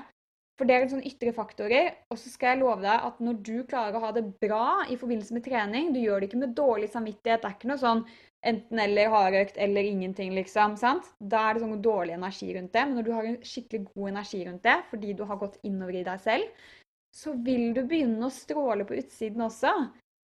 For 0.58 0.66
det 0.66 0.74
er 0.74 0.84
en 0.84 0.90
sånn 0.90 1.06
ytre 1.06 1.32
faktorer. 1.34 1.92
Og 2.10 2.18
så 2.18 2.32
skal 2.32 2.56
jeg 2.56 2.62
love 2.64 2.82
deg 2.82 3.04
at 3.08 3.20
når 3.22 3.36
du 3.46 3.56
klarer 3.68 3.94
å 3.94 4.02
ha 4.02 4.10
det 4.16 4.24
bra 4.42 4.64
i 4.90 4.96
forbindelse 4.98 5.36
med 5.36 5.44
trening 5.46 5.92
Du 5.94 6.00
gjør 6.02 6.18
det 6.18 6.30
ikke 6.30 6.40
med 6.42 6.56
dårlig 6.58 6.90
samvittighet. 6.90 7.44
Det 7.44 7.50
er 7.50 7.54
ikke 7.54 7.70
noe 7.70 7.82
sånn 7.82 8.02
enten-eller 8.48 9.10
hardøkt 9.10 9.56
eller 9.58 9.86
ingenting, 9.86 10.34
liksom. 10.34 10.76
sant? 10.78 11.06
Da 11.18 11.48
er 11.48 11.56
det 11.56 11.64
sånn 11.64 11.78
dårlig 11.82 12.16
energi 12.18 12.50
rundt 12.56 12.74
det. 12.74 12.84
Men 12.86 12.98
når 12.98 13.06
du 13.06 13.14
har 13.14 13.30
en 13.30 13.40
skikkelig 13.52 13.86
god 13.92 14.10
energi 14.12 14.42
rundt 14.48 14.66
det 14.66 14.76
fordi 14.90 15.14
du 15.18 15.24
har 15.30 15.40
gått 15.40 15.58
innover 15.62 16.00
i 16.00 16.04
deg 16.10 16.26
selv, 16.26 16.66
så 17.14 17.32
vil 17.46 17.72
du 17.74 17.82
begynne 17.88 18.26
å 18.26 18.34
stråle 18.34 18.86
på 18.86 18.98
utsiden 18.98 19.46
også. 19.46 19.72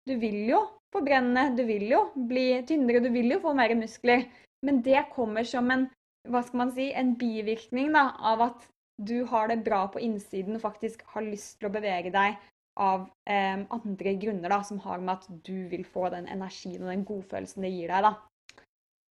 Du 0.04 0.16
vil 0.20 0.42
jo 0.50 0.60
forbrenne, 0.94 1.48
du 1.56 1.64
vil 1.66 1.86
jo 1.90 2.04
bli 2.28 2.48
tynnere, 2.68 3.02
du 3.02 3.10
vil 3.14 3.32
jo 3.34 3.40
få 3.42 3.54
mer 3.56 3.72
muskler. 3.78 4.26
Men 4.66 4.82
det 4.84 5.06
kommer 5.14 5.46
som 5.48 5.70
en, 5.72 5.88
hva 6.30 6.42
skal 6.44 6.64
man 6.64 6.74
si, 6.76 6.90
en 6.92 7.14
bivirkning 7.20 7.92
da, 7.96 8.10
av 8.18 8.44
at 8.50 8.68
du 8.98 9.24
har 9.30 9.48
det 9.48 9.62
bra 9.66 9.86
på 9.90 10.02
innsiden 10.02 10.56
og 10.56 10.64
faktisk 10.64 11.02
har 11.14 11.26
lyst 11.26 11.58
til 11.58 11.68
å 11.68 11.74
bevege 11.74 12.12
deg 12.14 12.36
av 12.80 13.06
eh, 13.30 13.62
andre 13.70 14.14
grunner 14.18 14.50
da, 14.50 14.60
som 14.66 14.80
har 14.82 15.02
med 15.02 15.18
at 15.18 15.42
du 15.46 15.68
vil 15.70 15.84
få 15.86 16.08
den 16.14 16.26
energien 16.30 16.82
og 16.82 16.90
den 16.90 17.04
godfølelsen 17.06 17.66
det 17.66 17.72
gir 17.74 17.92
deg. 17.94 18.08
da. 18.08 18.14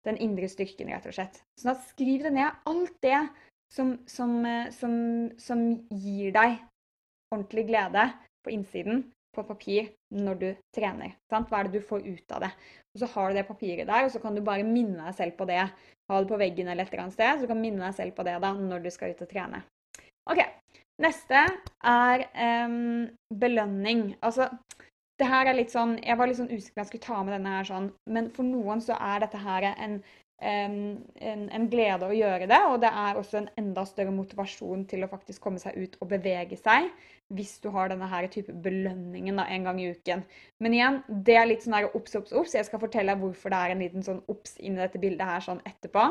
den 0.03 0.19
indre 0.19 0.49
styrken, 0.51 0.91
rett 0.91 1.07
og 1.07 1.15
slett. 1.15 1.37
Sånn 1.61 1.77
at 1.77 1.85
skriv 1.93 2.25
det 2.27 2.33
ned. 2.35 2.57
Alt 2.67 2.97
det 3.07 3.21
som, 3.73 3.95
som, 4.11 4.41
eh, 4.47 4.71
som, 4.75 4.95
som 5.39 5.63
gir 5.91 6.35
deg 6.35 6.59
ordentlig 7.33 7.69
glede 7.71 8.11
på 8.43 8.53
innsiden 8.53 9.07
på 9.33 9.47
papir 9.47 9.93
når 10.13 10.41
du 10.41 10.49
trener. 10.77 11.17
Sant? 11.33 11.49
Hva 11.51 11.61
er 11.61 11.69
det 11.69 11.81
du 11.81 11.89
får 11.89 12.07
ut 12.07 12.35
av 12.37 12.47
det? 12.47 12.53
Og 12.93 13.03
Så 13.03 13.09
har 13.15 13.29
du 13.31 13.39
det 13.39 13.49
papiret 13.49 13.89
der, 13.89 14.07
og 14.07 14.13
så 14.13 14.21
kan 14.23 14.37
du 14.37 14.43
bare 14.45 14.67
minne 14.69 15.07
deg 15.07 15.19
selv 15.19 15.37
på 15.39 15.49
det. 15.49 15.63
Ha 16.11 16.21
det 16.21 16.29
på 16.29 16.41
veggen 16.41 16.69
eller 16.69 16.85
et 16.85 16.93
eller 16.93 17.07
annet 17.07 17.17
sted, 17.17 17.39
så 17.39 17.47
du 17.47 17.53
kan 17.53 17.63
minne 17.63 17.85
deg 17.87 17.97
selv 17.97 18.17
på 18.17 18.27
det 18.27 18.37
da, 18.43 18.53
når 18.53 18.85
du 18.85 18.91
skal 18.93 19.15
ut 19.15 19.25
og 19.25 19.31
trene. 19.31 19.63
Ok, 20.31 20.43
Neste 21.01 21.47
er 21.89 22.25
um, 22.67 23.09
belønning. 23.41 24.13
Altså, 24.23 24.49
det 25.19 25.29
her 25.29 25.49
er 25.49 25.57
litt 25.57 25.73
sånn 25.73 25.97
Jeg 26.03 26.19
var 26.19 26.29
litt 26.29 26.39
sånn 26.41 26.51
usikker 26.51 26.75
på 26.75 26.79
om 26.79 26.83
jeg 26.83 26.91
skulle 26.91 27.07
ta 27.07 27.23
med 27.23 27.35
denne 27.37 27.55
her 27.57 27.69
sånn, 27.69 27.89
men 28.11 28.29
for 28.35 28.47
noen 28.47 28.83
så 28.85 28.97
er 28.99 29.23
dette 29.25 29.41
her 29.41 29.69
en 29.73 30.01
en, 30.43 30.77
en, 31.21 31.67
glede 31.71 32.09
å 32.09 32.15
gjøre 32.17 32.49
det, 32.51 32.61
og 32.67 32.81
det 32.83 32.91
er 32.91 33.19
også 33.19 33.39
en 33.39 33.51
enda 33.61 33.85
større 33.87 34.15
motivasjon 34.15 34.87
til 34.91 35.05
å 35.05 35.11
faktisk 35.11 35.45
komme 35.45 35.61
seg 35.63 35.77
ut 35.79 35.99
og 36.01 36.11
bevege 36.11 36.59
seg 36.59 36.89
hvis 37.33 37.55
du 37.63 37.71
har 37.73 37.89
denne 37.93 38.09
her 38.11 38.27
type 38.33 38.53
belønningen 38.65 39.39
da, 39.39 39.47
en 39.49 39.69
gang 39.69 39.79
i 39.81 39.91
uken. 39.95 40.25
Men 40.61 40.75
igjen, 40.77 40.99
det 41.09 41.37
er 41.39 41.47
litt 41.49 41.63
sånn 41.65 41.79
her 41.79 41.93
obs, 41.97 42.17
obs, 42.19 42.35
obs. 42.37 42.57
Jeg 42.59 42.69
skal 42.69 42.83
fortelle 42.83 43.17
hvorfor 43.21 43.55
det 43.55 43.61
er 43.61 43.75
en 43.75 43.85
liten 43.85 44.05
sånn 44.05 44.21
obs 44.33 44.59
inni 44.61 44.83
dette 44.83 45.01
bildet 45.01 45.25
her 45.31 45.45
sånn 45.47 45.63
etterpå. 45.69 46.11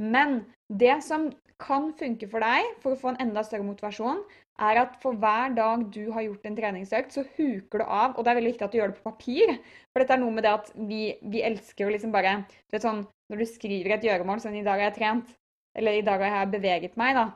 Men 0.00 0.42
det 0.68 0.98
som 1.06 1.30
kan 1.60 1.90
funke 1.96 2.28
for 2.28 2.44
deg 2.44 2.66
for 2.82 2.94
å 2.94 2.98
få 3.00 3.12
en 3.12 3.22
enda 3.24 3.44
større 3.44 3.66
motivasjon, 3.66 4.22
er 4.60 4.82
at 4.82 4.96
for 5.00 5.16
hver 5.16 5.54
dag 5.56 5.86
du 5.92 6.10
har 6.12 6.26
gjort 6.26 6.44
en 6.48 6.56
treningsøkt, 6.56 7.14
så 7.14 7.24
huker 7.36 7.80
du 7.80 7.86
av. 7.86 8.16
Og 8.16 8.24
det 8.24 8.32
er 8.32 8.38
veldig 8.40 8.52
viktig 8.52 8.66
at 8.66 8.74
du 8.74 8.78
gjør 8.80 8.92
det 8.92 9.00
på 9.00 9.12
papir. 9.12 9.54
For 9.92 10.02
dette 10.02 10.16
er 10.16 10.22
noe 10.22 10.34
med 10.36 10.44
det 10.44 10.52
at 10.52 10.68
vi, 10.76 11.00
vi 11.32 11.44
elsker 11.46 11.88
å 11.88 11.94
liksom 11.94 12.12
bare 12.12 12.42
du 12.44 12.76
vet 12.76 12.84
sånn, 12.84 13.06
Når 13.30 13.42
du 13.42 13.46
skriver 13.46 13.94
et 13.94 14.04
gjøremål 14.08 14.42
sånn 14.42 14.58
'I 14.58 14.64
dag 14.66 14.80
har 14.80 14.90
jeg 14.90 14.98
trent', 14.98 15.36
eller 15.78 15.96
'I 15.96 16.06
dag 16.06 16.24
har 16.26 16.36
jeg 16.40 16.52
beveget 16.56 16.96
meg', 16.98 17.14
da. 17.14 17.26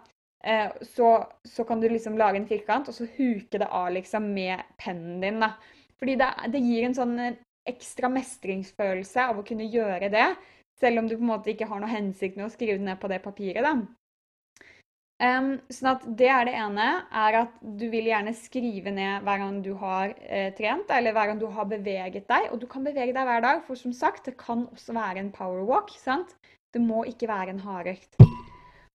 Eh, 0.45 0.71
så, 0.83 1.11
så, 1.45 1.65
kan 1.65 1.81
du 1.81 1.89
liksom 1.89 2.19
lage 2.21 2.37
en 2.37 2.49
firkant, 2.49 2.89
og 2.89 2.95
så 2.95 3.07
huke 3.17 3.59
det 3.59 3.69
av 3.71 3.93
liksom 3.95 4.27
med 4.35 4.61
pennen 4.79 5.21
din. 5.23 5.41
da. 5.41 5.55
Fordi 5.99 6.17
det, 6.21 6.31
det 6.53 6.61
gir 6.61 6.85
en 6.85 6.97
sånn 6.99 7.15
ekstra 7.65 8.11
mestringsfølelse 8.13 9.29
av 9.31 9.39
å 9.41 9.47
kunne 9.47 9.71
gjøre 9.73 10.11
det, 10.13 10.27
selv 10.81 11.01
om 11.01 11.09
du 11.09 11.17
på 11.17 11.23
en 11.23 11.31
måte 11.31 11.55
ikke 11.55 11.71
har 11.71 11.81
noe 11.81 11.89
hensikt 11.89 12.37
med 12.37 12.49
å 12.49 12.53
skrive 12.53 12.77
det 12.77 12.89
ned 12.91 13.01
på 13.01 13.09
det 13.09 13.23
papiret. 13.25 13.63
da. 13.65 13.79
Um, 15.23 15.61
sånn 15.71 15.93
at 15.93 16.05
Det 16.19 16.27
er 16.27 16.49
det 16.49 16.57
ene, 16.59 16.87
er 17.15 17.37
at 17.45 17.59
du 17.63 17.85
vil 17.93 18.09
gjerne 18.11 18.33
skrive 18.35 18.91
ned 18.91 19.23
hver 19.23 19.39
gang 19.45 19.61
du 19.63 19.71
har 19.79 20.11
eh, 20.27 20.49
trent, 20.59 20.91
eller 20.91 21.15
hver 21.15 21.31
gang 21.31 21.39
du 21.39 21.47
har 21.55 21.69
beveget 21.71 22.27
deg. 22.31 22.49
Og 22.51 22.59
du 22.59 22.67
kan 22.71 22.83
bevege 22.87 23.15
deg 23.15 23.29
hver 23.29 23.45
dag, 23.45 23.63
for 23.67 23.79
som 23.79 23.95
sagt, 23.95 24.27
det 24.27 24.35
kan 24.41 24.67
også 24.73 24.97
være 24.97 25.23
en 25.23 25.31
power 25.33 25.63
walk. 25.69 25.95
sant? 25.95 26.35
Det 26.75 26.83
må 26.83 27.05
ikke 27.07 27.31
være 27.31 27.55
en 27.55 27.63
hardøkt. 27.63 28.19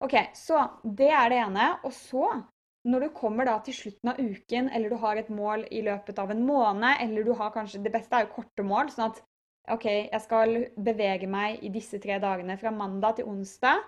Ok, 0.03 0.15
så 0.35 0.67
Det 0.83 1.07
er 1.07 1.31
det 1.31 1.39
ene. 1.39 1.69
Og 1.87 1.95
så, 1.95 2.43
når 2.83 3.07
du 3.07 3.09
kommer 3.15 3.47
da 3.47 3.55
til 3.63 3.77
slutten 3.79 4.11
av 4.11 4.19
uken, 4.19 4.69
eller 4.75 4.89
du 4.89 4.99
har 4.99 5.15
et 5.15 5.29
mål 5.31 5.65
i 5.71 5.81
løpet 5.87 6.19
av 6.19 6.31
en 6.35 6.43
måned, 6.45 6.99
eller 6.99 7.23
du 7.23 7.33
har 7.33 7.55
kanskje 7.55 7.83
Det 7.83 7.95
beste 7.95 8.15
er 8.15 8.27
jo 8.27 8.35
korte 8.35 8.63
mål. 8.63 8.91
sånn 8.91 9.07
at 9.07 9.23
OK, 9.71 9.85
jeg 9.85 10.21
skal 10.21 10.65
bevege 10.75 11.27
meg 11.27 11.63
i 11.63 11.69
disse 11.69 11.99
tre 11.99 12.19
dagene. 12.19 12.57
Fra 12.57 12.71
mandag 12.71 13.15
til 13.15 13.25
onsdag 13.25 13.79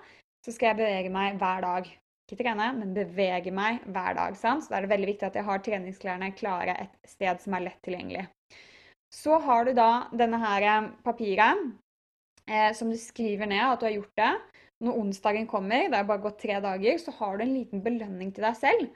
så 0.45 0.51
skal 0.53 0.71
jeg 0.71 0.79
bevege 0.79 1.11
meg 1.11 1.37
hver 1.37 1.61
dag 1.61 1.91
ikke 2.31 2.43
trene, 2.43 2.71
men 2.77 2.95
bevege 2.95 3.53
meg 3.53 3.83
hver 3.91 4.15
dag. 4.17 4.37
Sant? 4.39 4.65
Så 4.65 4.71
da 4.71 4.79
er 4.79 4.87
det 4.87 4.93
veldig 4.93 5.09
viktig 5.11 5.27
at 5.27 5.37
jeg 5.39 5.47
har 5.47 5.63
treningsklærne 5.65 6.31
klare 6.37 6.77
et 6.85 7.11
sted 7.11 7.43
som 7.43 7.57
er 7.57 7.67
lett 7.67 7.81
tilgjengelig. 7.85 8.25
Så 9.11 9.37
har 9.43 9.67
du 9.67 9.73
da 9.75 9.91
denne 10.15 10.39
her 10.39 10.65
eh, 10.67 10.89
papiret 11.03 11.65
eh, 12.47 12.71
som 12.77 12.91
du 12.91 12.97
skriver 12.99 13.49
ned 13.51 13.63
at 13.65 13.81
du 13.81 13.89
har 13.89 13.97
gjort 13.97 14.21
det. 14.21 14.33
Når 14.81 14.97
onsdagen 15.03 15.49
kommer, 15.49 15.89
det 15.91 15.99
er 15.99 16.07
bare 16.09 16.23
gått 16.23 16.39
tre 16.41 16.57
dager, 16.63 16.95
så 16.97 17.13
har 17.19 17.37
du 17.37 17.43
en 17.45 17.53
liten 17.53 17.83
belønning 17.85 18.31
til 18.33 18.47
deg 18.47 18.55
selv. 18.57 18.87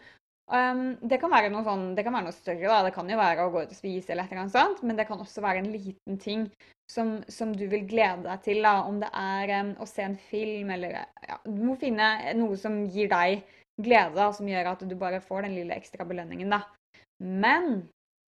Um, 0.45 0.93
det, 1.01 1.17
kan 1.17 1.33
sånn, 1.65 1.95
det 1.97 2.03
kan 2.05 2.13
være 2.13 2.27
noe 2.27 2.35
større, 2.35 2.69
da. 2.69 2.83
det 2.85 2.93
kan 2.93 3.07
jo 3.09 3.17
være 3.17 3.47
å 3.47 3.51
gå 3.53 3.63
ut 3.65 3.71
og 3.73 3.77
spise, 3.77 4.11
eller 4.13 4.27
et 4.27 4.33
eller 4.33 4.43
annet 4.43 4.53
sånt, 4.53 4.83
men 4.85 4.99
det 4.99 5.07
kan 5.09 5.21
også 5.23 5.41
være 5.41 5.63
en 5.63 5.71
liten 5.73 6.19
ting 6.21 6.43
som, 6.91 7.15
som 7.33 7.55
du 7.57 7.65
vil 7.71 7.87
glede 7.89 8.27
deg 8.27 8.43
til. 8.45 8.61
Da. 8.61 8.75
Om 8.85 8.99
det 9.01 9.09
er 9.09 9.53
um, 9.63 9.73
å 9.81 9.89
se 9.89 10.05
en 10.05 10.17
film, 10.29 10.69
eller 10.75 10.99
ja, 11.01 11.39
Du 11.47 11.63
må 11.65 11.77
finne 11.81 12.11
noe 12.37 12.59
som 12.61 12.83
gir 12.85 13.09
deg 13.09 13.41
glede, 13.81 14.13
da, 14.19 14.29
som 14.37 14.47
gjør 14.49 14.71
at 14.75 14.85
du 14.85 14.95
bare 14.99 15.23
får 15.23 15.47
den 15.47 15.57
lille 15.57 15.77
ekstra 15.77 16.05
belønningen. 16.07 16.53
Da. 16.53 16.61
Men 17.25 17.87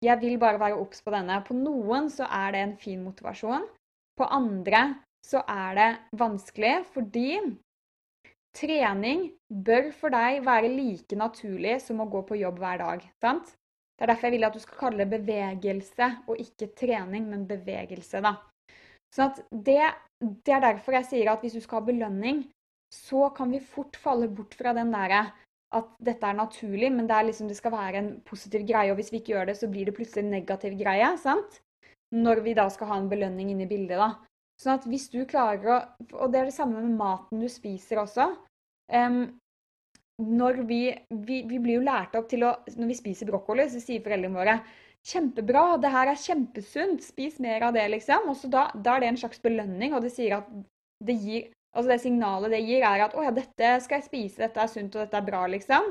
jeg 0.05 0.18
vil 0.20 0.37
bare 0.42 0.61
være 0.61 0.79
obs 0.83 1.01
på 1.01 1.14
denne. 1.14 1.40
På 1.46 1.57
noen 1.57 2.11
så 2.12 2.29
er 2.29 2.53
det 2.53 2.62
en 2.66 2.77
fin 2.77 3.01
motivasjon. 3.07 3.64
På 4.18 4.29
andre 4.29 4.90
så 5.25 5.40
er 5.48 5.77
det 5.79 5.90
vanskelig 6.18 6.81
fordi 6.92 7.38
Trening 8.57 9.31
bør 9.49 9.91
for 9.97 10.12
deg 10.12 10.43
være 10.45 10.69
like 10.69 11.17
naturlig 11.17 11.79
som 11.81 12.03
å 12.05 12.09
gå 12.12 12.21
på 12.29 12.38
jobb 12.41 12.61
hver 12.61 12.83
dag. 12.83 13.05
sant? 13.23 13.55
Det 13.97 14.05
er 14.05 14.12
derfor 14.12 14.29
jeg 14.29 14.35
vil 14.35 14.47
at 14.49 14.57
du 14.57 14.61
skal 14.62 14.79
kalle 14.81 15.05
det 15.05 15.12
bevegelse, 15.12 16.09
og 16.27 16.41
ikke 16.43 16.73
trening, 16.77 17.29
men 17.31 17.47
bevegelse. 17.49 18.21
da. 18.25 18.35
Sånn 19.12 19.33
det, 19.53 19.79
det, 20.21 20.53
er 20.53 20.65
derfor 20.65 20.97
jeg 20.97 21.09
sier 21.09 21.31
at 21.33 21.45
hvis 21.45 21.57
du 21.57 21.62
skal 21.62 21.81
ha 21.81 21.87
belønning, 21.87 22.43
så 22.93 23.29
kan 23.37 23.53
vi 23.53 23.61
fort 23.61 23.97
falle 24.01 24.29
bort 24.29 24.57
fra 24.59 24.73
den 24.77 24.93
derre 24.93 25.27
at 25.73 25.93
dette 26.05 26.29
er 26.29 26.37
naturlig, 26.37 26.91
men 26.93 27.07
det, 27.09 27.21
liksom, 27.29 27.49
det, 27.49 27.57
skal 27.57 27.73
være 27.73 28.01
en 28.01 28.11
positiv 28.29 28.67
greie. 28.69 28.93
Og 28.93 28.99
hvis 29.01 29.12
vi 29.12 29.23
ikke 29.23 29.33
gjør 29.37 29.49
det, 29.49 29.57
så 29.61 29.69
blir 29.73 29.88
det 29.88 29.97
plutselig 29.97 30.27
en 30.27 30.35
negativ 30.35 30.77
greie. 30.81 31.09
sant? 31.21 31.62
Når 32.12 32.43
vi 32.45 32.53
da 32.59 32.67
skal 32.69 32.91
ha 32.91 32.99
en 33.01 33.09
belønning 33.09 33.55
inne 33.55 33.65
i 33.65 33.71
bildet. 33.71 33.97
da. 33.97 34.11
Sånn 34.62 34.79
at 34.79 34.87
hvis 34.87 35.09
du 35.11 35.25
klarer 35.27 35.72
å 35.75 35.79
Og 36.22 36.33
det 36.33 36.38
er 36.38 36.51
det 36.51 36.55
samme 36.55 36.83
med 36.85 36.94
maten 36.98 37.42
du 37.42 37.48
spiser 37.51 38.03
også. 38.03 38.29
Um, 38.92 39.25
når 40.22 40.62
vi, 40.68 40.83
vi, 41.27 41.40
vi, 41.48 41.59
blir 41.59 41.81
jo 41.81 41.87
lært 41.87 42.14
opp 42.18 42.29
til 42.31 42.44
å 42.46 42.53
Når 42.77 42.92
vi 42.92 42.98
spiser 42.98 43.31
brokkoli, 43.31 43.66
så 43.70 43.83
sier 43.83 44.05
foreldrene 44.05 44.38
våre 44.38 44.61
Kjempebra, 45.03 45.81
det 45.83 45.90
her 45.90 46.12
er 46.12 46.20
kjempesunt, 46.22 47.03
spis 47.03 47.40
mer 47.42 47.64
av 47.66 47.72
det, 47.75 47.88
liksom. 47.90 48.29
Og 48.31 48.37
så 48.38 48.46
da, 48.46 48.68
da, 48.70 48.94
er 48.94 49.03
det 49.03 49.09
en 49.11 49.18
slags 49.25 49.40
belønning, 49.42 49.96
og 49.96 50.05
det 50.05 50.12
sier 50.14 50.37
at 50.37 50.53
det 51.03 51.16
gir 51.18 51.51
Altså 51.72 51.88
det 51.88 52.03
signalet 52.03 52.53
det 52.53 52.59
gir, 52.66 52.83
er 52.85 53.01
at 53.07 53.14
å 53.16 53.22
ja, 53.25 53.31
dette 53.33 53.68
skal 53.81 53.96
jeg 53.96 54.05
spise, 54.05 54.42
dette 54.42 54.61
er 54.61 54.68
sunt, 54.68 54.92
og 54.92 55.07
dette 55.07 55.16
er 55.16 55.25
bra, 55.25 55.46
liksom. 55.48 55.87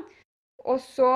Og 0.70 0.78
så 0.78 1.08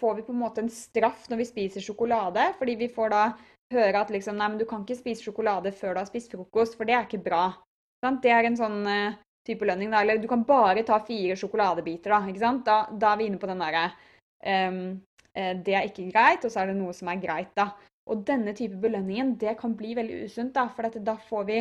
får 0.00 0.14
vi 0.16 0.24
på 0.24 0.32
en 0.32 0.40
måte 0.40 0.62
en 0.64 0.72
straff 0.72 1.26
når 1.28 1.42
vi 1.42 1.48
spiser 1.50 1.84
sjokolade, 1.84 2.46
fordi 2.56 2.78
vi 2.80 2.88
får 2.92 3.12
da 3.12 3.24
høre 3.74 4.02
at 4.02 4.10
liksom, 4.14 4.36
nei, 4.38 4.48
men 4.52 4.60
du 4.60 4.66
kan 4.68 4.84
ikke 4.84 4.98
spise 4.98 5.26
sjokolade 5.26 5.72
før 5.74 5.96
du 5.96 6.02
har 6.02 6.08
spist 6.08 6.32
frokost, 6.32 6.76
for 6.78 6.88
det 6.88 6.96
er 6.96 7.06
ikke 7.06 7.24
bra. 7.24 7.48
Det 8.22 8.30
er 8.30 8.46
en 8.46 8.58
sånn 8.58 8.82
uh, 8.86 9.16
type 9.46 9.66
lønning. 9.66 9.90
Da. 9.90 10.02
Eller 10.02 10.20
du 10.22 10.28
kan 10.30 10.44
bare 10.46 10.84
ta 10.86 11.00
fire 11.04 11.36
sjokoladebiter. 11.38 12.12
Da, 12.12 12.20
ikke 12.30 12.42
sant? 12.42 12.64
Da, 12.66 12.84
da 12.92 13.12
er 13.12 13.20
vi 13.20 13.28
inne 13.30 13.40
på 13.42 13.50
den 13.50 13.62
derre 13.64 13.88
um, 14.46 14.80
Det 15.66 15.74
er 15.74 15.88
ikke 15.88 16.08
greit, 16.12 16.44
og 16.46 16.52
så 16.52 16.62
er 16.62 16.70
det 16.70 16.78
noe 16.78 16.94
som 16.96 17.10
er 17.12 17.22
greit, 17.22 17.52
da. 17.58 17.70
Og 18.06 18.22
denne 18.26 18.54
type 18.54 18.78
belønningen, 18.78 19.34
det 19.40 19.56
kan 19.58 19.74
bli 19.76 19.96
veldig 19.98 20.22
usunt, 20.28 20.54
da. 20.54 20.68
For 20.72 20.86
da 21.02 21.16
får 21.28 21.48
vi 21.48 21.58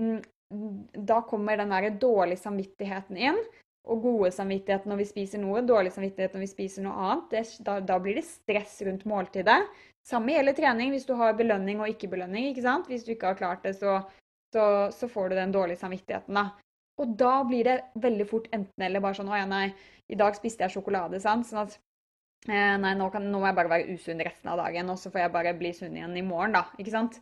mm, 0.00 0.18
Da 1.06 1.20
kommer 1.28 1.58
den 1.60 1.74
der 1.74 1.92
dårlige 2.02 2.42
samvittigheten 2.42 3.18
inn. 3.18 3.40
Og 3.86 4.02
gode 4.02 4.32
samvittighet 4.34 4.86
når 4.90 4.98
vi 4.98 5.04
spiser 5.06 5.38
noe, 5.38 5.62
dårlig 5.62 5.92
samvittighet 5.94 6.32
når 6.34 6.42
vi 6.42 6.50
spiser 6.50 6.82
noe 6.82 6.96
annet. 6.98 7.28
Det, 7.30 7.42
da, 7.66 7.78
da, 7.86 8.00
blir 8.02 8.18
det 8.18 8.26
stress 8.26 8.80
rundt 8.86 9.06
måltidet. 9.06 9.60
Samme 10.06 10.36
gjelder 10.36 10.54
trening 10.54 10.92
hvis 10.94 11.06
du 11.08 11.16
har 11.18 11.34
belønning 11.38 11.80
og 11.82 11.90
ikke 11.90 12.10
belønning. 12.12 12.50
ikke 12.50 12.62
sant? 12.62 12.86
Hvis 12.90 13.04
du 13.06 13.12
ikke 13.14 13.32
har 13.32 13.40
klart 13.40 13.64
det, 13.66 13.74
så, 13.80 13.98
så, 14.54 14.66
så 14.94 15.08
får 15.10 15.32
du 15.32 15.40
den 15.40 15.54
dårlige 15.54 15.80
samvittigheten. 15.82 16.38
da. 16.38 16.50
Og 17.02 17.16
da 17.18 17.32
blir 17.44 17.66
det 17.66 17.76
veldig 18.00 18.26
fort 18.28 18.46
enten-eller. 18.56 19.02
Bare 19.04 19.18
sånn 19.18 19.28
'Å 19.32 19.40
ja, 19.42 19.48
nei, 19.50 19.66
i 20.08 20.16
dag 20.16 20.36
spiste 20.38 20.64
jeg 20.64 20.76
sjokolade', 20.76 21.20
sant? 21.20 21.48
Sånn 21.48 21.66
at 21.66 21.74
eh, 22.48 22.76
Nei, 22.80 22.94
nå, 22.94 23.10
kan, 23.12 23.26
nå, 23.26 23.40
må 23.42 23.50
jeg 23.50 23.58
bare 23.58 23.72
være 23.74 23.96
usunn 23.96 24.22
resten 24.24 24.52
av 24.52 24.62
dagen, 24.62 24.92
og 24.92 25.00
så 25.00 25.10
får 25.10 25.26
jeg 25.26 25.34
bare 25.34 25.56
bli 25.58 25.74
sunn 25.76 25.98
igjen 25.98 26.16
i 26.16 26.24
morgen, 26.24 26.56
da. 26.56 26.64
Ikke 26.78 26.94
sant? 26.94 27.20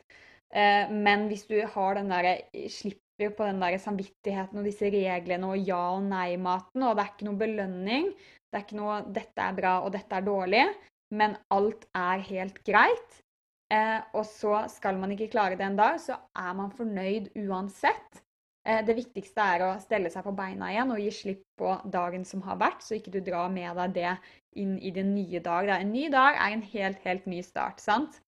Eh, 0.52 0.92
men 0.92 1.26
hvis 1.32 1.48
du 1.50 1.56
har 1.66 1.98
den 1.98 2.12
derre 2.12 2.36
Slipper 2.70 3.32
på 3.34 3.46
den 3.48 3.60
der 3.62 3.78
samvittigheten 3.78 4.58
og 4.60 4.66
disse 4.66 4.90
reglene 4.90 5.50
og 5.50 5.58
ja- 5.58 5.96
og 5.96 6.02
nei-maten, 6.06 6.82
og 6.82 6.96
det 6.96 7.02
er 7.04 7.12
ikke 7.14 7.28
noe 7.30 7.40
belønning, 7.40 8.10
det 8.50 8.60
er 8.60 8.66
ikke 8.66 8.78
noe 8.78 9.02
'dette 9.02 9.40
er 9.48 9.54
bra' 9.54 9.78
og 9.82 9.92
'dette 9.92 10.14
er 10.14 10.28
dårlig', 10.28 10.74
men 11.20 11.38
alt 11.54 11.86
er 11.96 12.24
helt 12.28 12.60
greit. 12.66 13.20
Eh, 13.72 14.00
og 14.14 14.26
så 14.28 14.66
skal 14.70 14.98
man 15.00 15.14
ikke 15.14 15.30
klare 15.32 15.56
det 15.58 15.66
en 15.66 15.78
dag, 15.78 15.96
så 16.00 16.18
er 16.36 16.52
man 16.58 16.72
fornøyd 16.74 17.32
uansett. 17.46 18.20
Eh, 18.64 18.80
det 18.86 18.96
viktigste 18.96 19.44
er 19.54 19.64
å 19.64 19.70
stelle 19.82 20.12
seg 20.12 20.24
på 20.26 20.34
beina 20.36 20.70
igjen 20.72 20.92
og 20.94 21.00
gi 21.02 21.10
slipp 21.12 21.42
på 21.60 21.72
dagen 21.92 22.24
som 22.28 22.44
har 22.46 22.60
vært, 22.60 22.84
så 22.84 22.96
ikke 22.98 23.12
du 23.14 23.20
drar 23.24 23.50
med 23.52 23.76
deg 23.80 23.96
det 23.96 24.12
inn 24.60 24.76
i 24.78 24.92
den 24.94 25.14
nye 25.16 25.40
dag. 25.44 25.72
En 25.78 25.92
ny 25.92 26.06
dag 26.12 26.38
er 26.38 26.54
en 26.54 26.68
helt, 26.74 27.00
helt 27.04 27.26
ny 27.30 27.42
start, 27.44 27.82
sant? 27.82 28.20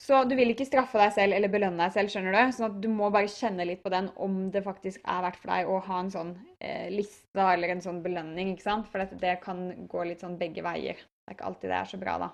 Så 0.00 0.22
du 0.24 0.32
vil 0.32 0.48
ikke 0.54 0.64
straffe 0.64 0.96
deg 0.96 1.12
selv 1.12 1.36
eller 1.36 1.52
belønne 1.52 1.84
deg 1.84 1.92
selv, 1.92 2.12
skjønner 2.12 2.32
du? 2.32 2.54
Sånn 2.56 2.70
at 2.70 2.78
du 2.80 2.88
må 2.88 3.10
bare 3.12 3.28
kjenne 3.28 3.66
litt 3.68 3.82
på 3.84 3.92
den 3.92 4.08
om 4.16 4.46
det 4.52 4.64
faktisk 4.64 5.04
er 5.04 5.26
verdt 5.26 5.40
for 5.42 5.52
deg 5.52 5.68
å 5.68 5.80
ha 5.90 5.98
en 6.00 6.12
sånn 6.12 6.30
eh, 6.56 6.88
liste 6.92 7.44
eller 7.44 7.74
en 7.74 7.84
sånn 7.84 8.00
belønning, 8.04 8.54
ikke 8.54 8.64
sant? 8.64 8.88
For 8.88 9.04
det, 9.04 9.20
det 9.20 9.36
kan 9.44 9.68
gå 9.92 10.06
litt 10.08 10.24
sånn 10.24 10.38
begge 10.40 10.64
veier. 10.64 11.04
Det 11.30 11.36
er 11.36 11.38
ikke 11.38 11.50
alltid 11.52 11.70
det 11.70 11.78
er 11.78 11.90
så 11.90 12.00
bra, 12.00 12.18
da. 12.18 12.30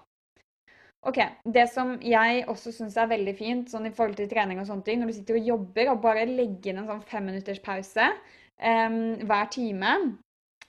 Ok, 1.07 1.19
Det 1.45 1.67
som 1.71 1.93
jeg 2.03 2.47
også 2.51 2.73
syns 2.73 2.97
er 2.99 3.11
veldig 3.13 3.35
fint 3.39 3.69
sånn 3.71 3.87
i 3.87 3.93
forhold 3.95 4.17
til 4.19 4.31
trening 4.31 4.59
og 4.59 4.67
sånne 4.67 4.87
ting, 4.87 4.99
når 4.99 5.13
du 5.13 5.17
sitter 5.19 5.39
og 5.39 5.51
jobber, 5.53 5.91
og 5.93 6.01
bare 6.03 6.25
legge 6.27 6.73
inn 6.73 6.81
en 6.81 6.89
sånn 6.89 7.05
femminutters 7.07 7.61
pause 7.63 8.09
um, 8.09 8.97
hver 9.29 9.53
time 9.53 9.93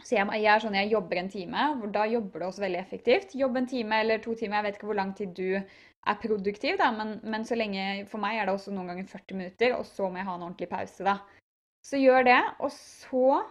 så 0.04 0.14
jeg, 0.14 0.28
jeg, 0.38 0.48
er 0.52 0.62
sånn, 0.62 0.78
jeg 0.78 0.92
jobber 0.92 1.20
en 1.20 1.30
time, 1.32 1.64
hvor 1.80 1.92
da 1.94 2.04
jobber 2.06 2.44
du 2.44 2.46
også 2.48 2.62
veldig 2.64 2.80
effektivt. 2.80 3.34
Jobb 3.36 3.58
en 3.58 3.70
time 3.70 4.02
eller 4.04 4.22
to 4.22 4.36
timer, 4.38 4.60
jeg 4.60 4.68
vet 4.68 4.78
ikke 4.78 4.90
hvor 4.92 5.00
lang 5.00 5.14
tid 5.18 5.34
du 5.38 5.58
er 5.58 6.20
produktiv, 6.22 6.78
da, 6.80 6.92
men, 6.96 7.18
men, 7.28 7.44
så 7.48 7.58
lenge 7.58 8.06
For 8.12 8.22
meg 8.22 8.38
er 8.38 8.48
det 8.48 8.54
også 8.56 8.76
noen 8.76 8.94
ganger 8.94 9.10
40 9.10 9.40
minutter, 9.42 9.74
og 9.76 9.88
så 9.90 10.08
må 10.08 10.22
jeg 10.22 10.30
ha 10.30 10.38
en 10.38 10.46
ordentlig 10.46 10.70
pause, 10.72 11.08
da. 11.08 11.18
Så 11.88 12.00
gjør 12.00 12.28
det, 12.28 12.40
og 12.62 12.72
så 12.76 13.42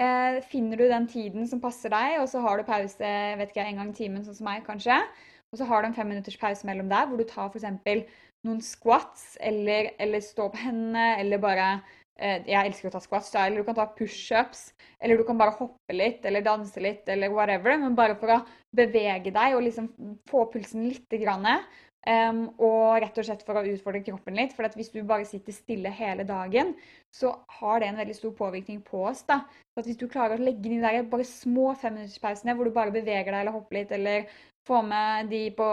eh, 0.00 0.40
finner 0.48 0.80
du 0.80 0.86
den 0.88 1.06
tiden 1.10 1.46
som 1.48 1.60
passer 1.60 1.92
deg, 1.92 2.18
og 2.22 2.28
så 2.30 2.42
har 2.44 2.58
du 2.58 2.68
pause 2.68 3.12
vet 3.38 3.52
ikke, 3.52 3.64
en 3.66 3.82
gang 3.82 3.92
i 3.92 3.96
timen, 3.96 4.24
sånn 4.24 4.38
som 4.38 4.48
meg, 4.48 4.64
kanskje. 4.66 4.98
Og 5.52 5.60
så 5.60 5.68
har 5.68 5.82
du 5.82 5.90
en 5.90 5.96
fem 5.96 6.08
minutters 6.08 6.38
pause 6.40 6.66
mellom 6.68 6.88
der, 6.88 7.08
hvor 7.08 7.20
du 7.20 7.26
tar 7.28 7.50
f.eks. 7.52 7.66
noen 8.46 8.62
squats, 8.64 9.34
eller, 9.40 9.92
eller 10.00 10.24
stå 10.24 10.48
på 10.52 10.62
hendene, 10.62 11.18
eller 11.20 11.42
bare 11.42 11.66
eh, 12.16 12.40
Jeg 12.48 12.70
elsker 12.70 12.88
å 12.88 12.94
ta 12.94 13.02
squats, 13.04 13.34
eller 13.36 13.60
du 13.60 13.68
kan 13.68 13.76
ta 13.76 13.86
pushups, 13.98 14.70
eller 15.02 15.20
du 15.20 15.26
kan 15.28 15.38
bare 15.38 15.56
hoppe 15.58 15.96
litt, 15.96 16.24
eller 16.24 16.44
danse 16.46 16.80
litt, 16.80 17.04
eller 17.12 17.34
whatever. 17.34 17.76
Men 17.78 17.98
bare 17.98 18.16
for 18.20 18.32
å 18.32 18.42
bevege 18.74 19.34
deg 19.34 19.58
og 19.58 19.66
liksom 19.66 19.92
få 20.30 20.46
pulsen 20.54 20.88
litt. 20.88 21.20
Grann, 21.20 21.44
Um, 22.02 22.48
og 22.58 22.96
rett 22.98 23.18
og 23.20 23.26
slett 23.28 23.44
for 23.46 23.54
å 23.54 23.62
utfordre 23.62 24.02
kroppen 24.02 24.34
litt. 24.34 24.54
For 24.56 24.66
hvis 24.74 24.90
du 24.90 25.02
bare 25.06 25.26
sitter 25.28 25.54
stille 25.54 25.90
hele 25.94 26.24
dagen, 26.26 26.72
så 27.14 27.30
har 27.60 27.78
det 27.78 27.90
en 27.92 28.00
veldig 28.00 28.16
stor 28.18 28.32
påvirkning 28.38 28.80
på 28.86 29.04
oss. 29.06 29.22
da. 29.28 29.44
Så 29.74 29.84
Hvis 29.86 30.00
du 30.00 30.08
klarer 30.10 30.40
å 30.40 30.42
legge 30.42 30.66
inn 30.66 30.82
de 30.82 31.02
bare 31.10 31.26
små 31.28 31.76
femminutterspausene 31.78 32.56
hvor 32.58 32.66
du 32.66 32.74
bare 32.74 32.94
beveger 32.94 33.30
deg 33.30 33.44
eller 33.44 33.54
hopper 33.54 33.78
litt, 33.78 33.94
eller 33.94 34.26
får 34.66 34.82
med 34.86 35.30
de 35.30 35.44
på 35.54 35.68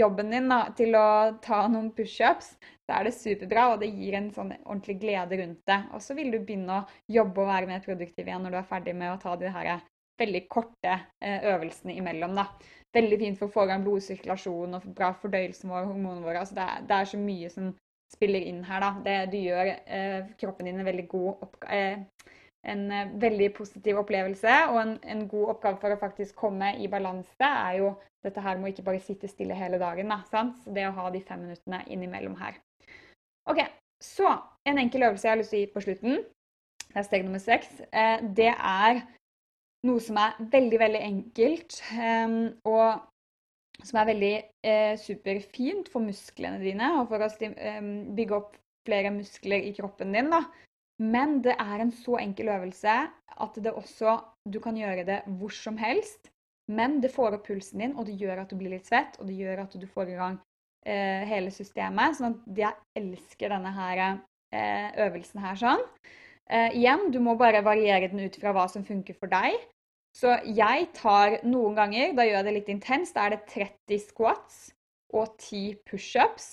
jobben 0.00 0.30
din 0.32 0.52
da, 0.52 0.60
til 0.76 0.96
å 0.96 1.06
ta 1.44 1.62
noen 1.68 1.90
pushups, 1.96 2.54
så 2.84 2.98
er 2.98 3.06
det 3.06 3.14
superbra, 3.16 3.70
og 3.72 3.80
det 3.80 3.88
gir 3.92 4.16
en 4.18 4.30
sånn 4.34 4.52
ordentlig 4.64 4.98
glede 5.00 5.40
rundt 5.40 5.62
det. 5.68 5.80
Og 5.94 6.04
så 6.04 6.16
vil 6.18 6.32
du 6.32 6.40
begynne 6.40 6.80
å 6.80 6.86
jobbe 7.08 7.40
og 7.40 7.52
være 7.52 7.70
mer 7.70 7.84
produktiv 7.84 8.28
igjen 8.28 8.44
når 8.44 8.56
du 8.56 8.60
er 8.60 8.68
ferdig 8.68 8.96
med 9.00 9.14
å 9.14 9.20
ta 9.22 9.36
de 9.40 9.52
her 9.52 9.80
veldig 10.20 10.42
korte 10.52 10.98
eh, 11.24 11.40
øvelsene 11.48 11.96
imellom. 11.96 12.36
da 12.36 12.50
veldig 12.96 13.18
fint 13.20 13.38
for 13.38 13.48
å 13.48 13.54
få 13.54 13.66
i 13.66 13.70
gang 13.70 13.84
blodsirkulasjon 13.86 14.76
og 14.78 14.90
bra 14.96 15.12
fordøyelsen 15.20 15.70
vår, 15.70 15.86
hormonene 15.92 16.26
våre. 16.26 16.42
Altså 16.42 16.56
det, 16.58 16.66
er, 16.66 16.84
det, 16.88 16.96
er, 16.96 17.10
så 17.12 17.20
mye 17.20 17.50
som 17.52 17.70
spiller 18.10 18.46
inn 18.50 18.64
her. 18.66 18.82
da. 18.82 18.90
Det, 19.04 19.16
du 19.32 19.38
gjør 19.38 19.72
eh, 19.74 20.32
kroppen 20.40 20.68
din 20.68 20.80
en 20.80 20.88
veldig 20.88 21.06
god 21.10 21.46
oppgave. 21.46 21.78
Eh, 21.78 22.36
en 22.68 22.90
eh, 22.92 23.12
veldig 23.22 23.52
positiv 23.56 23.98
opplevelse 24.02 24.56
og 24.68 24.80
en, 24.82 24.96
en, 25.08 25.26
god 25.28 25.54
oppgave 25.54 25.80
for 25.80 25.94
å 25.94 26.00
faktisk 26.00 26.36
komme 26.36 26.74
i 26.76 26.88
balanse 26.92 27.46
er 27.46 27.78
jo 27.78 27.94
dette 28.24 28.42
her 28.44 28.58
med 28.58 28.68
å 28.68 28.72
ikke 28.74 28.84
bare 28.84 29.00
sitte 29.00 29.30
stille 29.30 29.56
hele 29.56 29.80
dagen. 29.80 30.12
Da, 30.12 30.20
sant? 30.28 30.58
Så 30.64 30.74
det 30.76 30.84
å 30.88 30.96
ha 30.98 31.06
de 31.12 31.22
fem 31.24 31.40
minuttene 31.46 31.80
innimellom 31.88 32.36
her. 32.40 32.60
Ok, 33.48 33.64
Så 34.00 34.28
en 34.68 34.78
enkel 34.80 35.02
øvelse 35.04 35.26
jeg 35.26 35.32
har 35.32 35.40
lyst 35.40 35.50
til 35.52 35.58
å 35.58 35.64
gi 35.64 35.72
på 35.72 35.80
slutten. 35.84 36.20
Det 36.90 37.00
er 37.00 37.04
steg 37.06 37.24
nummer 37.24 37.40
seks. 37.42 37.80
Eh, 37.92 38.22
det 38.36 38.52
er 38.52 39.02
noe 39.88 40.02
som 40.04 40.18
er 40.20 40.40
veldig, 40.52 40.80
veldig 40.80 41.02
enkelt, 41.06 41.78
um, 41.96 42.40
og 42.68 43.86
som 43.86 44.00
er 44.00 44.10
veldig 44.10 44.32
uh, 44.66 44.96
superfint 45.00 45.88
for 45.92 46.04
musklene 46.04 46.60
dine 46.60 46.90
og 46.98 47.08
for 47.12 47.24
å 47.24 47.30
um, 47.30 47.94
bygge 48.16 48.36
opp 48.36 48.58
flere 48.88 49.12
muskler 49.14 49.64
i 49.68 49.72
kroppen 49.76 50.12
din. 50.16 50.28
Da. 50.32 50.44
Men 51.00 51.38
det 51.44 51.56
er 51.56 51.80
en 51.80 51.92
så 51.94 52.18
enkel 52.20 52.52
øvelse 52.52 52.98
at 53.40 53.56
det 53.56 53.72
også 53.72 54.18
Du 54.52 54.58
kan 54.60 54.76
gjøre 54.76 55.04
det 55.06 55.22
hvor 55.38 55.52
som 55.52 55.76
helst. 55.78 56.30
Men 56.70 57.00
det 57.02 57.10
får 57.12 57.36
opp 57.36 57.46
pulsen 57.48 57.82
din, 57.82 57.96
og 57.98 58.06
det 58.06 58.16
gjør 58.20 58.44
at 58.44 58.50
du 58.50 58.56
blir 58.58 58.72
litt 58.72 58.86
svett, 58.86 59.16
og 59.18 59.26
det 59.28 59.36
gjør 59.40 59.64
at 59.64 59.74
du 59.74 59.86
får 59.90 60.12
i 60.12 60.18
gang 60.18 60.36
eh, 60.86 61.24
hele 61.26 61.50
systemet. 61.50 62.16
Sånn 62.16 62.36
at 62.36 62.60
jeg 62.60 63.00
elsker 63.00 63.50
denne 63.50 63.72
her, 63.74 64.02
eh, 64.54 64.88
øvelsen 65.06 65.42
her 65.42 65.58
sånn. 65.58 65.82
Uh, 66.50 66.70
igjen, 66.74 67.10
du 67.14 67.20
må 67.22 67.36
bare 67.38 67.62
variere 67.62 68.08
den 68.10 68.24
ut 68.26 68.36
fra 68.40 68.50
hva 68.56 68.66
som 68.70 68.82
funker 68.86 69.14
for 69.18 69.30
deg. 69.30 69.54
Så 70.16 70.34
jeg 70.42 70.88
tar 70.96 71.38
noen 71.46 71.76
ganger, 71.78 72.14
da 72.18 72.26
gjør 72.26 72.40
jeg 72.40 72.46
det 72.48 72.54
litt 72.56 72.70
intenst, 72.72 73.14
da 73.14 73.28
er 73.28 73.36
det 73.36 73.44
30 73.52 74.00
squats 74.08 74.56
og 75.14 75.36
10 75.38 75.76
pushups. 75.86 76.48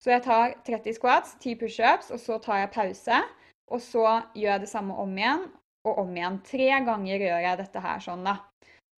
Så 0.00 0.14
jeg 0.14 0.22
tar 0.24 0.54
30 0.64 0.94
squats, 0.96 1.34
10 1.42 1.58
pushups, 1.60 2.12
og 2.14 2.22
så 2.22 2.38
tar 2.42 2.62
jeg 2.62 2.74
pause. 2.76 3.18
Og 3.70 3.82
så 3.82 4.04
gjør 4.34 4.54
jeg 4.54 4.62
det 4.64 4.70
samme 4.70 4.94
om 4.98 5.18
igjen 5.18 5.44
og 5.86 5.98
om 6.04 6.14
igjen. 6.14 6.38
Tre 6.46 6.70
ganger 6.86 7.26
gjør 7.26 7.42
jeg 7.44 7.60
dette 7.60 7.82
her 7.84 8.06
sånn, 8.06 8.24
da. 8.26 8.38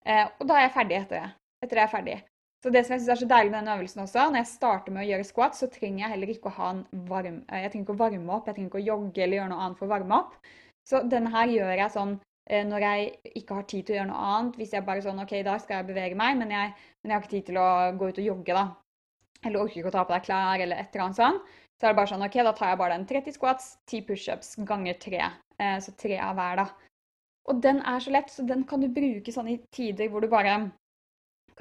Eh, 0.05 0.27
og 0.39 0.47
da 0.47 0.57
er 0.57 0.67
jeg 0.67 0.75
ferdig 0.75 0.99
etter 0.99 1.17
det. 1.17 1.31
Etter 1.61 1.75
det 1.75 1.81
er 1.81 1.87
jeg 1.87 1.95
ferdig. 1.95 2.17
Så 2.61 2.69
det 2.69 2.83
som 2.85 2.93
jeg 2.93 3.01
synes 3.01 3.11
er 3.15 3.19
så 3.23 3.27
deilig 3.29 3.51
med 3.51 3.57
denne 3.57 3.75
øvelsen 3.79 4.03
også, 4.03 4.23
når 4.29 4.43
jeg 4.43 4.49
starter 4.51 4.93
med 4.93 5.01
å 5.01 5.07
gjøre 5.09 5.25
squat, 5.25 5.55
så 5.57 5.69
trenger 5.71 6.03
jeg 6.03 6.11
heller 6.13 6.33
ikke 6.33 6.51
å 6.51 6.57
ha 6.59 6.67
en 6.75 6.81
varm, 7.09 7.39
eh, 7.49 7.63
jeg 7.63 7.71
trenger 7.71 7.87
ikke 7.87 7.95
å 7.95 8.01
varme 8.03 8.35
opp, 8.35 8.49
jeg 8.49 8.57
trenger 8.57 8.69
ikke 8.69 8.81
å 8.81 8.89
jogge 8.89 9.23
eller 9.23 9.39
gjøre 9.39 9.51
noe 9.53 9.63
annet 9.65 9.79
for 9.79 9.87
å 9.87 9.93
varme 9.95 10.19
opp. 10.19 10.35
Så 10.91 11.01
denne 11.09 11.31
her 11.33 11.53
gjør 11.55 11.73
jeg 11.79 11.93
sånn 11.95 12.11
eh, 12.49 12.67
når 12.67 12.85
jeg 12.85 13.33
ikke 13.41 13.57
har 13.57 13.65
tid 13.71 13.87
til 13.87 13.95
å 13.95 13.97
gjøre 13.97 14.11
noe 14.11 14.27
annet. 14.33 14.59
Hvis 14.61 14.75
jeg 14.77 14.85
bare 14.85 15.05
sånn 15.05 15.23
OK, 15.23 15.33
i 15.39 15.47
dag 15.47 15.63
skal 15.63 15.79
jeg 15.79 15.89
bevege 15.89 16.19
meg, 16.21 16.37
men 16.37 16.53
jeg, 16.53 16.75
men 17.01 17.13
jeg 17.13 17.17
har 17.17 17.25
ikke 17.25 17.33
tid 17.33 17.47
til 17.49 17.59
å 17.61 17.67
gå 17.97 18.11
ut 18.11 18.21
og 18.21 18.29
jogge, 18.29 18.57
da. 18.59 18.67
Eller 19.41 19.63
orker 19.63 19.81
ikke 19.81 19.89
å 19.89 19.95
ta 19.95 20.05
på 20.05 20.13
deg 20.13 20.27
klær, 20.27 20.65
eller 20.67 20.83
et 20.83 20.93
eller 20.93 21.05
annet 21.07 21.21
sånn. 21.21 21.41
Så 21.81 21.87
er 21.87 21.95
det 21.95 21.97
bare 21.97 22.11
sånn 22.13 22.27
OK, 22.27 22.37
da 22.45 22.53
tar 22.53 22.75
jeg 22.75 22.81
bare 22.83 22.99
den 22.99 23.07
30 23.09 23.37
squats, 23.39 23.71
10 23.89 24.05
pushups 24.05 24.53
ganger 24.69 25.01
3. 25.01 25.31
Eh, 25.57 25.77
så 25.81 25.95
tre 25.97 26.21
av 26.21 26.37
hver, 26.37 26.61
da. 26.61 26.93
Og 27.49 27.57
den 27.65 27.81
er 27.89 28.05
så 28.05 28.13
lett, 28.13 28.29
så 28.29 28.45
den 28.45 28.67
kan 28.69 28.85
du 28.85 28.91
bruke 28.93 29.33
sånn 29.33 29.49
i 29.49 29.57
tider 29.73 30.11
hvor 30.13 30.21
du 30.21 30.29
bare 30.29 30.59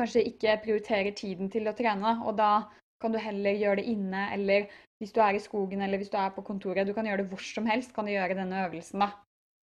kanskje 0.01 0.27
ikke 0.33 0.59
prioriterer 0.65 1.15
tiden 1.17 1.51
til 1.53 1.69
å 1.69 1.77
trene. 1.77 2.17
Og 2.27 2.37
da 2.41 2.53
kan 3.01 3.13
du 3.15 3.21
heller 3.21 3.57
gjøre 3.57 3.81
det 3.81 3.91
inne, 3.93 4.27
eller 4.35 4.67
hvis 5.01 5.15
du 5.17 5.21
er 5.25 5.37
i 5.37 5.43
skogen 5.43 5.81
eller 5.81 6.01
hvis 6.01 6.13
du 6.13 6.19
er 6.21 6.33
på 6.35 6.45
kontoret. 6.45 6.87
Du 6.87 6.93
kan 6.97 7.07
gjøre 7.09 7.23
det 7.23 7.31
hvor 7.31 7.45
som 7.45 7.69
helst, 7.69 7.95
kan 7.97 8.05
du 8.09 8.13
gjøre 8.13 8.37
denne 8.37 8.67
øvelsen. 8.67 9.01
da. 9.01 9.13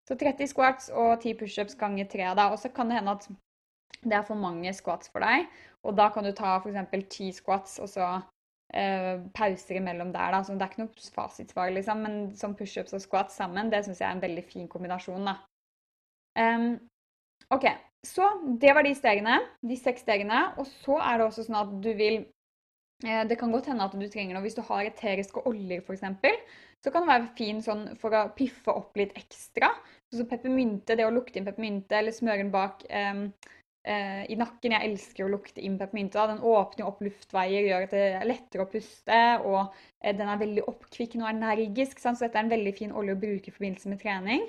Så 0.09 0.15
30 0.15 0.47
squats 0.47 0.89
og 0.89 1.21
10 1.21 1.35
pushups 1.41 1.77
ganger 1.77 2.07
3. 2.09 2.35
da, 2.39 2.49
Og 2.53 2.59
så 2.59 2.69
kan 2.69 2.89
det 2.89 3.01
hende 3.01 3.17
at 3.19 3.29
det 4.03 4.13
er 4.13 4.23
for 4.23 4.39
mange 4.39 4.73
squats 4.73 5.11
for 5.13 5.21
deg. 5.21 5.47
Og 5.83 5.97
da 5.97 6.09
kan 6.15 6.25
du 6.25 6.33
ta 6.33 6.57
f.eks. 6.59 7.09
10 7.11 7.33
squats 7.33 7.79
og 7.79 7.89
så 7.89 8.07
eh, 8.75 9.21
pauser 9.35 9.81
imellom 9.81 10.13
der. 10.13 10.31
da, 10.33 10.43
så 10.43 10.55
Det 10.55 10.63
er 10.63 10.73
ikke 10.73 10.85
noe 10.85 11.13
fasitsvar, 11.15 11.71
liksom, 11.71 11.99
men 12.07 12.37
som 12.37 12.55
pushups 12.55 12.95
og 12.95 13.01
squats 13.01 13.37
sammen, 13.37 13.71
det 13.71 13.85
syns 13.85 14.01
jeg 14.01 14.09
er 14.09 14.17
en 14.17 14.23
veldig 14.23 14.45
fin 14.45 14.69
kombinasjon. 14.69 15.27
da. 15.27 15.37
Um, 16.37 16.79
OK, 17.51 17.65
så 18.05 18.29
det 18.61 18.73
var 18.77 18.87
de 18.87 18.95
stegene. 18.95 19.41
De 19.67 19.77
seks 19.79 20.05
stegene. 20.05 20.43
Og 20.61 20.69
så 20.83 21.01
er 21.01 21.19
det 21.19 21.27
også 21.27 21.47
sånn 21.47 21.59
at 21.59 21.75
du 21.83 21.91
vil 21.99 22.21
eh, 23.05 23.25
Det 23.29 23.39
kan 23.41 23.53
godt 23.55 23.71
hende 23.73 23.87
at 23.87 23.97
du 23.97 24.07
trenger 24.09 24.37
noe 24.37 24.45
hvis 24.47 24.59
du 24.59 24.63
har 24.69 24.87
eteriske 24.87 25.43
oljer 25.49 25.83
f.eks. 25.83 26.07
Så 26.85 26.93
kan 26.95 27.03
det 27.03 27.11
være 27.11 27.35
fin 27.39 27.61
sånn 27.65 27.89
for 27.99 28.15
å 28.15 28.29
piffe 28.37 28.71
opp 28.71 28.97
litt 28.99 29.17
ekstra. 29.19 29.73
Så 30.15 30.27
peppermynte, 30.29 30.95
det 30.95 31.07
å 31.07 31.15
lukte 31.15 31.41
inn 31.41 31.49
peppermynte 31.49 31.99
eller 31.99 32.15
smøre 32.15 32.45
den 32.45 32.53
bak 32.55 32.85
eh, 32.87 33.25
eh, 33.87 34.23
i 34.31 34.39
nakken. 34.39 34.77
Jeg 34.77 34.93
elsker 34.93 35.27
å 35.27 35.33
lukte 35.33 35.65
inn 35.65 35.79
peppermynte. 35.81 36.29
Den 36.31 36.45
åpner 36.47 36.87
opp 36.87 37.03
luftveier, 37.03 37.67
gjør 37.67 37.89
at 37.89 37.97
det 37.97 38.07
er 38.21 38.29
lettere 38.29 38.67
å 38.67 38.71
puste. 38.71 39.21
Og 39.49 39.61
eh, 39.65 40.15
den 40.15 40.31
er 40.31 40.43
veldig 40.43 40.67
oppkvikkende 40.71 41.27
og 41.27 41.35
energisk, 41.35 41.99
sant? 42.03 42.21
så 42.21 42.29
dette 42.29 42.39
er 42.39 42.47
en 42.47 42.55
veldig 42.55 42.75
fin 42.79 42.95
olje 42.95 43.17
å 43.17 43.23
bruke 43.27 43.51
i 43.51 43.57
forbindelse 43.57 43.93
med 43.93 44.03
trening. 44.05 44.47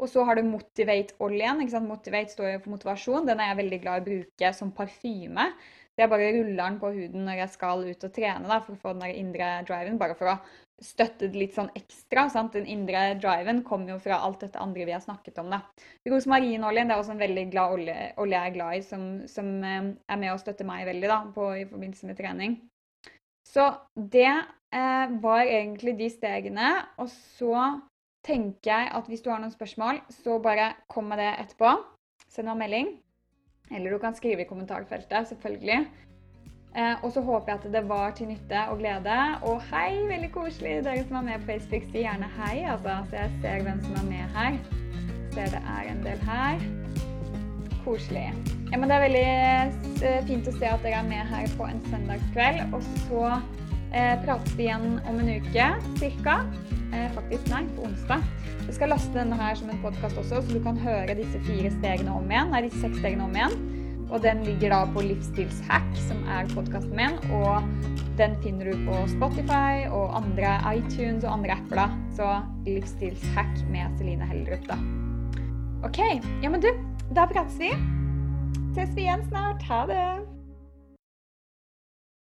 Og 0.00 0.08
så 0.08 0.24
har 0.24 0.38
du 0.38 0.46
Motivate-oljen. 0.48 1.60
Motivate 1.84 2.32
står 2.32 2.54
jo 2.54 2.62
for 2.64 2.74
motivasjon. 2.76 3.28
Den 3.28 3.42
er 3.42 3.52
jeg 3.52 3.60
veldig 3.60 3.80
glad 3.82 4.00
i 4.00 4.02
å 4.02 4.08
bruke 4.08 4.52
som 4.56 4.72
parfyme. 4.76 5.50
Så 5.90 6.04
jeg 6.04 6.10
bare 6.12 6.30
ruller 6.32 6.62
den 6.62 6.78
på 6.80 6.90
huden 6.94 7.26
når 7.26 7.42
jeg 7.42 7.52
skal 7.52 7.84
ut 7.84 8.04
og 8.06 8.12
trene 8.16 8.48
da, 8.48 8.60
for 8.64 8.76
å 8.76 8.80
få 8.80 8.92
den 8.94 9.04
der 9.04 9.18
indre 9.20 9.48
driven. 9.68 9.98
Bare 10.00 10.16
for 10.16 10.32
å 10.32 10.36
støtte 10.80 11.28
det 11.28 11.36
litt 11.36 11.56
sånn 11.56 11.68
ekstra. 11.76 12.24
Sant? 12.32 12.54
Den 12.56 12.68
indre 12.70 13.02
driven 13.20 13.60
kommer 13.66 13.94
jo 13.94 13.98
fra 14.00 14.22
alt 14.24 14.40
dette 14.46 14.62
andre 14.62 14.86
vi 14.88 14.94
har 14.96 15.04
snakket 15.04 15.42
om. 15.42 15.52
da. 15.52 15.60
Rosmarinoljen 16.08 16.88
det 16.88 16.96
er 16.96 17.02
også 17.02 17.16
en 17.16 17.24
veldig 17.26 17.46
glad 17.52 17.76
olje, 17.76 17.98
olje 18.22 18.38
jeg 18.38 18.52
er 18.52 18.56
glad 18.56 18.78
i, 18.78 18.82
som, 18.86 19.04
som, 19.28 19.52
eh, 19.60 19.92
er 20.08 20.22
med 20.22 20.32
og 20.32 20.40
støtter 20.40 20.68
meg 20.68 20.88
veldig 20.88 21.12
da, 21.12 21.20
på, 21.34 21.50
i 21.58 21.68
forbindelse 21.68 22.08
med 22.08 22.20
trening. 22.22 22.56
Så 23.50 23.66
det 23.96 24.30
eh, 24.30 25.06
var 25.20 25.42
egentlig 25.44 25.98
de 25.98 26.10
stegene. 26.12 26.72
Og 27.02 27.10
så 27.36 27.56
tenker 28.26 28.70
jeg 28.70 28.90
at 28.96 29.08
hvis 29.08 29.22
du 29.24 29.30
har 29.32 29.40
noen 29.40 29.54
spørsmål, 29.54 30.02
så 30.22 30.38
bare 30.42 30.74
kom 30.92 31.08
med 31.10 31.22
det 31.22 31.30
etterpå. 31.44 31.72
Send 32.30 32.50
meg 32.52 32.60
melding. 32.64 32.92
Eller 33.70 33.94
du 33.94 33.98
kan 34.02 34.14
skrive 34.14 34.44
i 34.44 34.48
kommentarfeltet, 34.48 35.28
selvfølgelig. 35.30 35.86
Eh, 36.76 37.04
og 37.04 37.12
så 37.12 37.20
håper 37.20 37.52
jeg 37.52 37.58
at 37.58 37.72
det 37.72 37.88
var 37.88 38.12
til 38.14 38.28
nytte 38.30 38.60
og 38.70 38.78
glede. 38.78 39.18
Og 39.42 39.62
hei, 39.72 40.02
veldig 40.06 40.30
koselig. 40.34 40.76
Dere 40.86 41.06
som 41.06 41.16
er 41.20 41.26
med 41.26 41.42
på 41.42 41.52
Facebook, 41.52 41.88
si 41.90 42.04
gjerne 42.04 42.30
hei, 42.38 42.62
altså. 42.62 43.00
Så 43.10 43.16
jeg 43.16 43.32
ser 43.42 43.64
hvem 43.66 43.82
som 43.86 43.98
er 44.02 44.06
med 44.10 44.36
her. 44.36 44.60
Ser 45.34 45.50
det 45.54 45.62
er 45.76 45.90
en 45.90 46.04
del 46.06 46.22
her. 46.30 46.62
Koselig. 47.84 48.28
Ja, 48.70 48.78
men 48.78 48.86
det 48.86 48.96
er 48.96 49.06
veldig 49.06 49.26
eh, 50.06 50.20
fint 50.28 50.46
å 50.46 50.54
se 50.54 50.70
at 50.70 50.86
dere 50.86 51.02
er 51.02 51.08
med 51.08 51.32
her 51.32 51.50
på 51.58 51.66
en 51.66 51.82
søndagskveld. 51.90 52.62
Og 52.74 52.86
så 53.08 53.24
eh, 53.92 54.36
vi 54.56 54.66
igjen 54.66 55.00
om 55.08 55.18
en 55.18 55.32
uke 55.40 55.70
cirka. 55.98 56.40
Eh, 56.92 57.10
faktisk, 57.14 57.48
nei, 57.50 57.64
på 57.76 57.86
onsdag. 57.86 58.24
Jeg 58.66 58.74
skal 58.74 58.92
laste 58.92 59.14
denne 59.14 59.36
her 59.38 59.54
som 59.58 59.70
en 59.70 59.82
podkast 59.82 60.18
også, 60.18 60.42
så 60.42 60.54
du 60.54 60.62
kan 60.62 60.78
høre 60.78 61.14
disse 61.18 61.40
fire 61.46 61.70
stegene 61.78 62.14
om 62.14 62.30
igjen. 62.30 62.50
Nei, 62.50 62.64
disse 62.66 62.82
seks 62.82 62.98
stegene 63.02 63.26
om 63.28 63.36
igjen. 63.36 63.54
Og 64.10 64.22
den 64.24 64.42
ligger 64.42 64.72
da 64.74 64.80
på 64.90 65.04
Livsstilshack, 65.06 65.86
som 66.08 66.24
er 66.34 66.48
podkasten 66.50 66.96
min. 66.98 67.14
Og 67.30 67.62
den 68.18 68.34
finner 68.42 68.72
du 68.72 68.82
på 68.88 68.96
Spotify 69.12 69.86
og 69.86 70.16
andre 70.18 70.56
iTunes 70.72 71.22
og 71.22 71.38
andre 71.38 71.54
apper. 71.60 71.78
da. 71.78 71.86
Så 72.18 72.32
Livsstilshack 72.66 73.62
med 73.70 73.94
Celine 73.98 74.26
Hellerup, 74.26 74.66
da. 74.66 74.80
OK. 75.86 76.02
Ja, 76.42 76.50
men 76.50 76.60
du, 76.60 76.68
da 77.14 77.28
prates 77.30 77.56
vi. 77.62 77.70
Ses 78.74 78.90
vi 78.94 79.06
igjen 79.06 79.24
snart. 79.30 79.62
Ha 79.70 79.86
det. 79.86 80.29